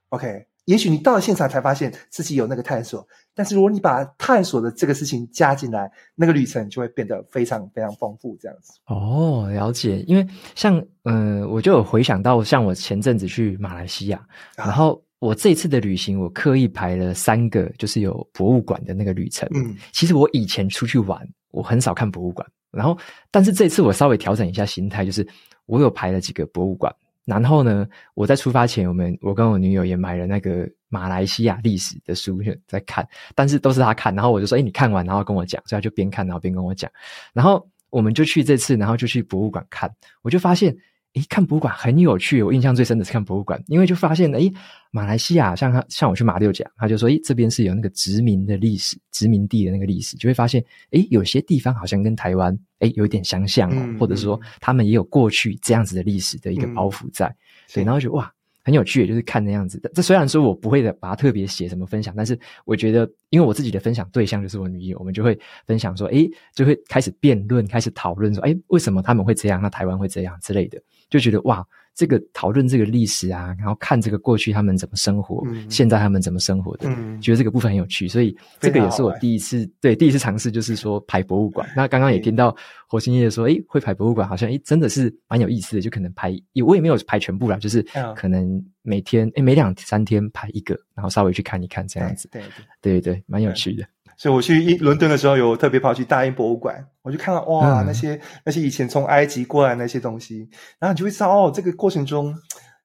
[0.10, 0.46] OK。
[0.70, 3.04] 也许你到了现场才发现自己有那个探索，
[3.34, 8.74] 但是如果你把探索的这个事情加进来，那个旅程就会变得非常非常丰富，这样子。
[8.86, 10.02] 哦，了解。
[10.02, 14.20] 因为像嗯、呃，我就有回想到，像我前阵子去马来西亚，
[14.58, 19.50] 啊、然后我这次的旅行，我刻意排了三个，就是有博物馆的那个旅程。
[19.56, 22.48] 嗯，其实我以前出去玩，我很少看博物馆。
[22.70, 22.96] 然后，
[23.32, 25.28] 但是这次我稍微调整一下心态，就是
[25.66, 26.96] 我有排了几个博物馆。
[27.30, 34.14] 然后呢，我在出发前，我们我跟我女友也买了那个马来西亚历史的书在看，但是都是她看。
[34.16, 36.90] 然后我就说：“哎，你看完，然后跟我讲。”所以她就边看，然后边跟我讲。
[37.32, 39.90] 然后我们就去这次，然后就去博物馆看，
[40.24, 40.76] 我就发现。
[41.14, 42.44] 诶，看博物馆很有趣。
[42.44, 44.52] 我印象最深的是看博物馆，因为就发现，诶，
[44.92, 57.26] 马来西亚像他像我去马六甲，他就说，诶，这边是有那个殖民的历史，殖民地的那个历史，就会发现，诶，有些地方好像跟台湾，诶，有一点相像哦，嗯，或者说他们也有过去这样子的历史的一个包袱在，
[57.68, 58.32] 所以，嗯，然后就哇。
[58.64, 59.90] 很有趣，就是看那样子的。
[59.94, 69.62] 这虽然说我不会的把它特别写什么分享，但是我觉得，因为我自己的分享对象就是我女友，我们就会分享说，诶，就会开始辩论，开始讨论说，诶，为什么他们会这样？
[69.62, 71.66] 那台湾会这样之类的，就觉得哇。
[72.00, 81.70] 这个讨论这个历史啊，然后看这个过去他们怎么生活，嗯、现在他们怎么生活的，嗯、觉得这个部分很有趣，所以这个也是我第一次对第一次尝试，就是说排博物馆。
[81.76, 82.56] 那刚刚也听到
[82.88, 86.34] 火星爷爷说，哎，会排博物馆，好像哎真的是蛮有意思的，就可能排，
[86.66, 87.86] 我也没有排全部啦，就是
[88.16, 92.42] 可能每天哎每两三天排一个，然后稍微去看一看这样子，对
[92.82, 93.84] 对对对，蛮有趣的。
[94.20, 102.36] 所以我去伦敦的时候，有特别跑去大英博物馆，我就看到哇，那些那些以前从埃及过来那些东西，然后你就会知道哦，这个过程中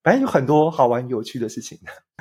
[0.04, 1.76] 反正有很多好玩有趣的事情。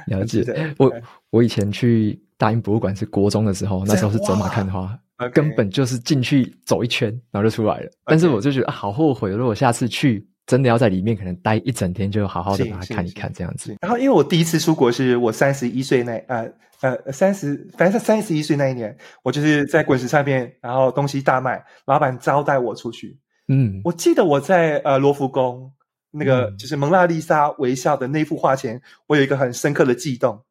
[0.08, 0.44] 了解，
[0.80, 0.92] 我
[1.30, 4.98] 我以前去大英博物馆是国中的时候，那时候是走马看花，
[5.32, 7.92] 根本就是进去走一圈，然后就出来了。
[8.06, 10.28] 但是我就觉得啊，好后悔，如果下次去。
[10.46, 13.76] 真的要在里面可能待一整天，就好好的把它看一看这样子。
[13.80, 23.18] 然后，因为我第一次出国是我三十一岁那呃呃三十，反正是三十一岁那一年，我就是在滚石上面，然后东西大卖，老板招待我出去。
[23.48, 25.72] 嗯，我记得我在呃罗浮宫
[26.12, 30.44] 那个就是蒙娜丽莎微笑的那幅画前，我有一个很深刻的悸动，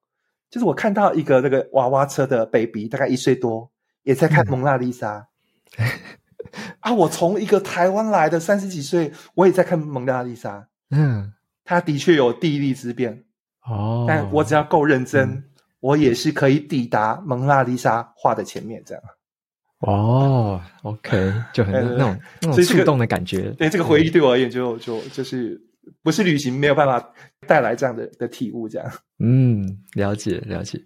[0.51, 3.71] 就是我看到一个那个娃娃车的 baby，大概一岁多，
[4.05, 5.29] 也在看蒙娜丽莎。
[5.77, 5.87] 嗯
[6.81, 6.93] 啊！
[6.93, 10.69] 我从一个台湾来的三十几岁，我也在看蒙娜丽莎。
[10.91, 11.33] 嗯，
[11.65, 13.25] 他的确有地利之便
[13.65, 15.45] 哦，但我只要够认真，嗯、
[15.81, 19.03] 我也是可以抵达蒙娜丽莎画的前面这样。
[19.79, 23.51] 哦，OK，就很那种那种触动的感觉。
[23.59, 25.61] 对，这个回忆对我而言就，就就就是
[26.03, 27.13] 不是旅行没有办法
[27.47, 28.93] 带来这样的的体悟这样。
[29.19, 30.81] 嗯，了解了解。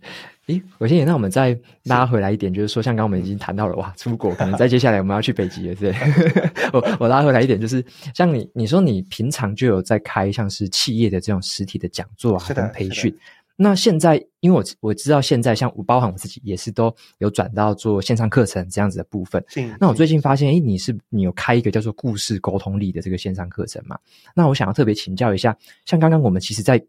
[0.46, 5.92] 诶，我先，那我们再拉回来一点，就是说，像刚刚我们已经谈到了，哇，出国可能在接下来我们要去北极了，对。
[6.72, 7.84] 我我拉回来一点，就是
[8.14, 13.12] 像你你说你平常就有在开像是企业的这种实体的讲座啊，跟培训。
[13.56, 19.42] 那现在，因为我我知道现在像我包含我自己也是都有转到做线上课程这样子的部分。
[19.80, 23.98] 那我最近发现，诶，你是你有开一个叫做故事沟通力的这个线上课程嘛？
[24.34, 26.80] 那我想要特别请教一下，像刚刚我们其实在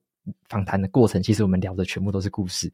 [0.50, 2.72] 访谈的过程，其实我们聊的全部都是故事。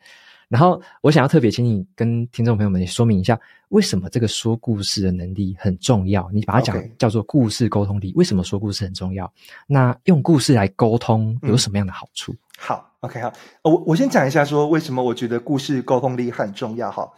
[0.49, 3.39] 然后我想要特别请你跟听众朋友们也说明一下，
[3.69, 6.29] 为什么这个说故事的能力很重要？
[6.31, 9.31] 你把它讲叫做故事沟通力.为什么说故事很重要？
[9.65, 12.33] 那用故事来沟通有什么样的好处？
[12.33, 17.11] 嗯、好，OK，好，我我先讲一下说为什么我觉得故事沟通力很重要哈。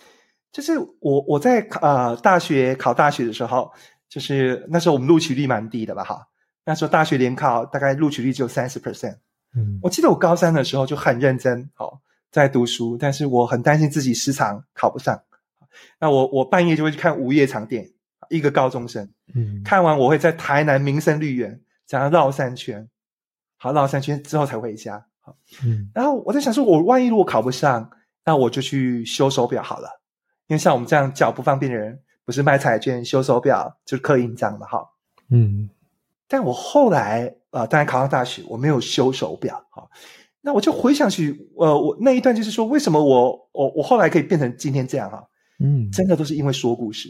[0.52, 3.72] 就是我我在呃大学考大学的时候，
[4.10, 6.28] 就是那时候我们录取率蛮低的吧哈。
[6.64, 9.18] 那时候大学联考大概录取率只有三十 percent。
[9.56, 12.02] 嗯，我记得我高三的时候就很认真，好。
[12.32, 15.22] 在读书，但是我很担心自己时常考不上。
[16.00, 17.94] 那我我半夜就会去看午夜场电影，
[18.30, 22.90] 一个高中生，嗯，看完我会在台南民生绿园这样绕三圈，
[23.56, 25.06] 好，绕三圈之后才回家。
[25.26, 27.90] 好，嗯，然后我在想说，我万一如果考不上，
[28.24, 29.90] 那我就去修手表好了。
[30.48, 34.88] 因为像我们这样脚不方便的人，不是卖彩券、修手表就是刻印章的哈。
[35.32, 35.68] 嗯，
[36.28, 39.88] 但我后来啊、呃，当然考上大学，我没有修手表，哈。
[40.42, 45.28] 那我就回想起，呃，我那一段就是说，为什么我我我后来可以变成今天这样哈？
[45.60, 47.10] 嗯，真的都是因为说故事。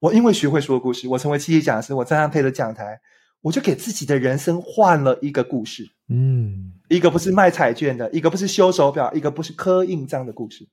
[0.00, 2.98] 我因为学会说故事，我成为企业讲师，我站上配的讲台，
[3.42, 5.86] 我就给自己的人生换了一个故事。
[6.08, 10.68] 嗯，一个不是卖彩券的，一个不是修手表，一个不是刻印章的故事。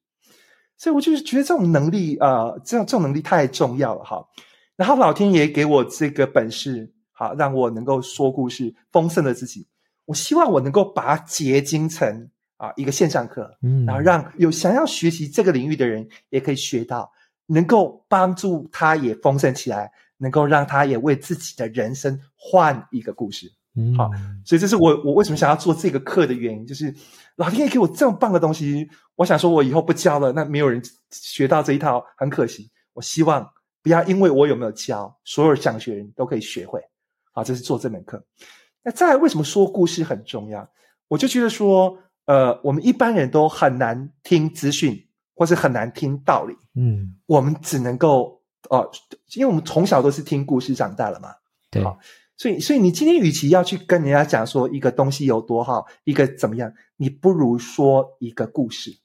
[0.75, 4.25] 所以我就是觉得这种能力，呃，这样这种能力太重要了哈。
[4.75, 9.67] 然后老天爷给我这个本事，好，让我能够说故事，丰盛的自己。
[10.05, 17.11] 我希望我能够把它结晶成啊一个线上课，嗯，然后让有想要学习这个领域的人也可以学到，
[17.45, 23.51] 能够帮助他也丰盛起来，能够让他也为自己的人生换一个故事。
[23.77, 24.09] 嗯，好，
[24.43, 26.91] 所以这是我我为什么想要做这个课的原因，就是
[27.35, 32.71] 老天爷给我这么棒的东西，我想说我以后不教了，那没有人学到这一套，很可惜。
[32.93, 33.47] 我希望
[33.83, 36.81] 不要因为我有没有教，所有想学人都可以学会。
[37.31, 38.25] 好，这是做这门课。
[38.83, 40.67] 那再来，为什么说故事很重要？
[41.07, 46.55] 我就觉得说，呃，我们一般人都很难听资讯，或是很难听道理。
[46.73, 48.91] 嗯，我们只能够哦、呃，
[49.35, 51.29] 因为我们从小都是听故事长大了嘛。
[51.69, 51.83] 对。
[52.37, 58.95] 所以，所以你今天与其要去跟人家讲说一个东西有多好，一个怎么样，你不如说一个故事。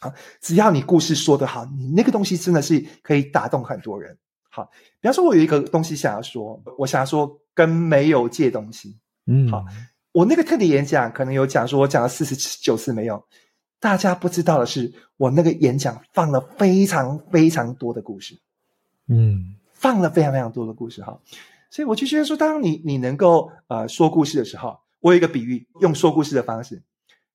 [0.00, 4.18] 好，只要你故事说得好，你那个东西真的是可以打动很多人。
[4.50, 4.68] 好，
[5.00, 8.98] 比方说，我有一个东西想要说，我想要说跟没有借东西。
[9.26, 9.64] 嗯，好，
[10.10, 13.24] 我那个特别演讲可能有讲说，我讲了四十九次没有，
[13.78, 18.36] 大家不知道的是，我那个演讲放了非常非常多的故事。
[19.06, 21.00] 嗯，放了非常非常多的故事。
[21.02, 21.20] 哈。
[21.76, 26.82] 所以我就觉得说，当你你能够呃说故事的时候，我有一个比喻，用说故事的方式，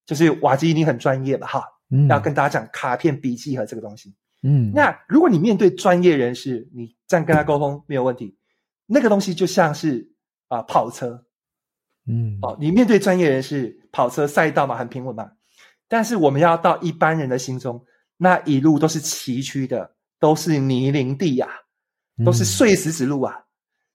[0.04, 8.36] 就是瓦基你很专业吧哈，嗯，要跟大家讲卡片、笔记和这个东西，嗯，那如果你面对专业人士，你这样跟他沟通没有问题，
[8.88, 10.12] 那个东西就像是
[10.48, 11.24] 啊、呃、跑车，
[12.08, 15.34] 嗯，哦，你面对专业人士，跑车赛道嘛，很平稳嘛，
[15.88, 17.86] 但是我们要到一般人的心中，
[18.18, 23.36] 那一路都是崎岖的，都是泥泞地呀、啊，都是碎石子路啊。
[23.38, 23.46] 嗯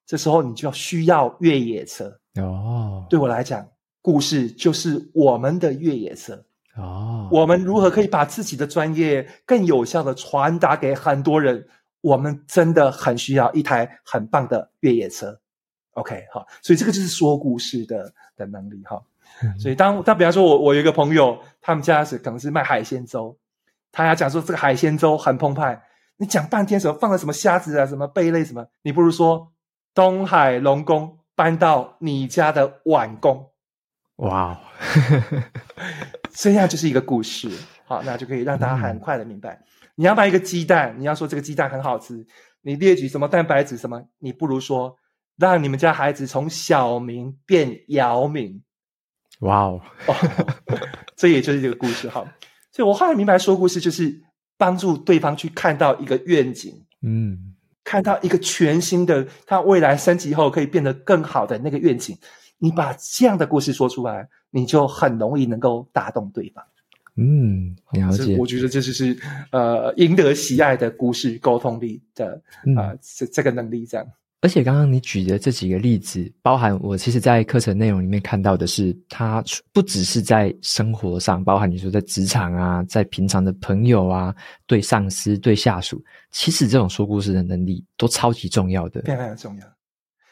[0.07, 3.04] 这时候你就要需要越野车哦。
[3.11, 3.66] 对我来讲，
[4.00, 6.44] 故事就是我们的越野车
[6.76, 7.28] 哦。
[7.32, 11.66] 我们如何可以把自己的专业更有效地传达给很多人？
[12.02, 15.36] 我们真的很需要一台很棒的越野车。
[15.94, 19.02] OK，好，所以这个就是说故事的的能力哈。
[19.59, 23.36] 所以当当比方说我我有一个朋友，他们家是可能是卖海鲜粥，
[23.90, 25.82] 他要讲说这个海鲜粥很澎湃，
[26.18, 29.50] 你讲半天什么放了什么虾子啊，什么贝类什么，你不如说。
[29.97, 33.51] 东海龙宫搬到你家的碗宫，
[34.16, 34.61] 哇，
[36.36, 37.51] 这样就是一个故事，
[37.86, 39.55] 好，那就可以让大家很快的明白。
[39.55, 42.26] 嗯、你要买一个鸡蛋，你要说这个鸡蛋很好吃，
[42.61, 44.94] 你列举什么蛋白质什么，你不如说
[45.38, 48.62] 让你们家孩子从小明变姚明，
[49.40, 49.80] 哇哦，
[51.16, 52.22] 这也就是这个故事哈。
[52.70, 54.22] 所以我后来明白，说故事就是
[54.59, 57.55] 帮助对方去看到一个愿景，嗯。
[57.87, 62.18] 看到一个全新的，他未来升级后可以变得更好的那个愿景，
[62.59, 66.64] 你把这样的故事说出来，你就很容易能够打动对方。
[67.14, 68.37] 嗯，了解。
[68.37, 69.16] 我觉得这就是
[69.53, 72.43] 呃赢得喜爱的故事沟通力的
[72.76, 74.05] 啊、呃、这这个能力这样。
[74.47, 79.42] 而且刚刚你举的这几个例子，包含我其实，在课程内容里面看到的是，它
[79.72, 84.32] 不只是在生活上，包含你说在职场啊，在平常的朋友啊，
[84.64, 89.66] 对上司、对下属，其实这种说故事的能力都超级重要的，非常非常重要。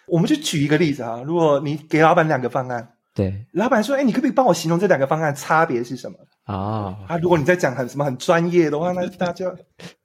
[0.06, 9.52] 我们就举一个例子啊，如果你给老板两个方案，对，老板说：“哎，你可不可以帮我形容这两个方案差别是什么？”哦，啊，如果你在讲很什么很专业的话，那大家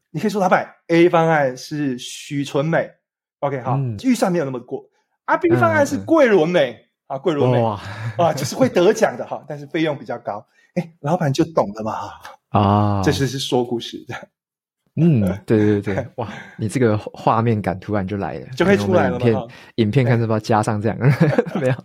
[0.09, 2.89] 你可以说：“老板，A 方案是许纯美。”
[3.39, 4.83] OK，好，嗯、预算没有那么过。
[5.25, 6.75] 阿斌方案是桂纶镁
[7.07, 7.79] 啊，桂纶镁哇。
[8.17, 10.45] 啊，就是会得奖的哈，但是费用比较高。
[10.75, 12.11] 哎，老板就懂了嘛
[12.49, 14.15] 啊，这是是说故事的。
[14.99, 16.27] 嗯，对对对，哇，
[16.57, 19.17] 你这个画面感突然就来了，就会出来了。
[19.17, 19.35] 影片
[19.75, 20.97] 影片看是不是加上这样？
[21.59, 21.75] 没有，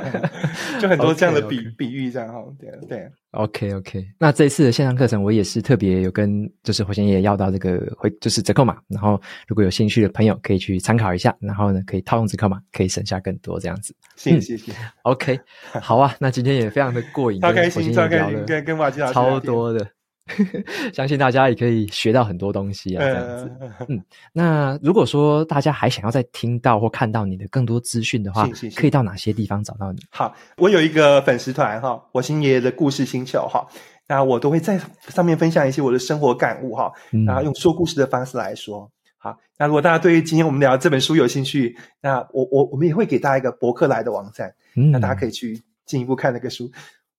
[0.80, 2.42] 就很多这样的 比.比喻这样哈。
[2.58, 4.06] 对对，OK OK。
[4.18, 13.94] 那这次的线上课程，我也是特别有跟就是火星爷要到这个回就是折扣码，然后如果有兴趣的朋友可以去参考一下，然后呢可以套用折扣码，可以省下更多这样子。
[14.16, 14.72] 谢谢谢谢。
[15.02, 15.38] OK，
[15.82, 19.86] 好啊，那今天也非常的过瘾，超开心超开心，跟跟瓦基老师超多的。
[20.94, 23.52] 相信大家也可以学到很多东西啊，这样子。
[23.88, 24.02] 嗯，
[24.32, 30.00] 那如果说大家还想要再听到或看到你的更多资讯的话，可以到哪些地方找到你？
[30.10, 33.66] 好，我有一个粉丝团哈，我星爷爷的故事星球哈，
[34.08, 36.90] 那我都会在上面分享一些我的生活感悟哈，
[37.26, 38.90] 然后用说故事的方式来说。
[39.18, 44.54] 好，那如果大家对于今天我们聊这本书有兴趣，那我我我们也会给大家一个博客来的网站，
[44.92, 46.70] 那大家可以去进一步看那个书。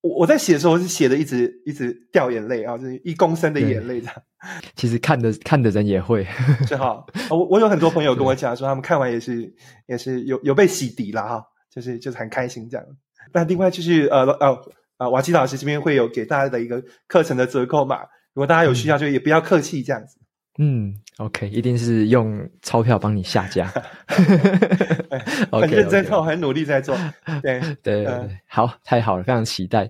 [0.06, 4.16] 我我在写的时候是写的一直一直掉眼泪啊，就是一公升的眼泪这样。
[4.76, 6.24] 其实看的看的人也会，
[6.68, 7.03] 是哈。
[7.32, 9.51] 我我有很多朋友跟我讲说，他们看完也是
[9.88, 11.43] 也是有有被洗涤了哈，
[11.74, 12.86] 就是就是很开心这样。
[13.34, 14.56] 那另外就是呃呃
[14.99, 18.01] 呃，瓦基老师这边会有给大家的一个课程的折扣码，
[18.34, 20.20] 如果大家有需要，就也不要客气这样子。
[20.58, 23.68] 嗯，OK，一定是用钞票帮你下架，
[25.51, 26.95] 很认真做，很努力在做，
[27.41, 29.89] 对对对对，好，太好了，非常期待，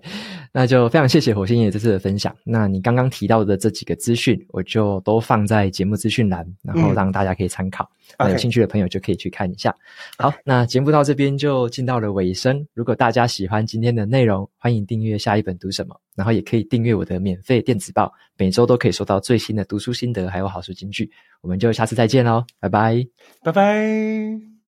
[0.58, 2.34] 那就非常谢谢火星爷这次的分享。
[2.46, 7.86] 那你刚刚提到的这几个资讯，我就都放在节目资讯栏，然后让大家可以参考。
[8.18, 9.76] 那有兴趣的朋友就可以去看一下。
[10.18, 12.66] 好，那节目到这边就进到了尾声。
[12.74, 21.12] 如果大家喜欢今天的内容，欢迎订阅下一本读什么，然后也可以订阅我的免费电子报，每周都可以收到最新的读书心得，还有好书金句。
[21.42, 23.06] 我们就下次再见喽，拜拜，
[23.44, 24.55] 拜拜。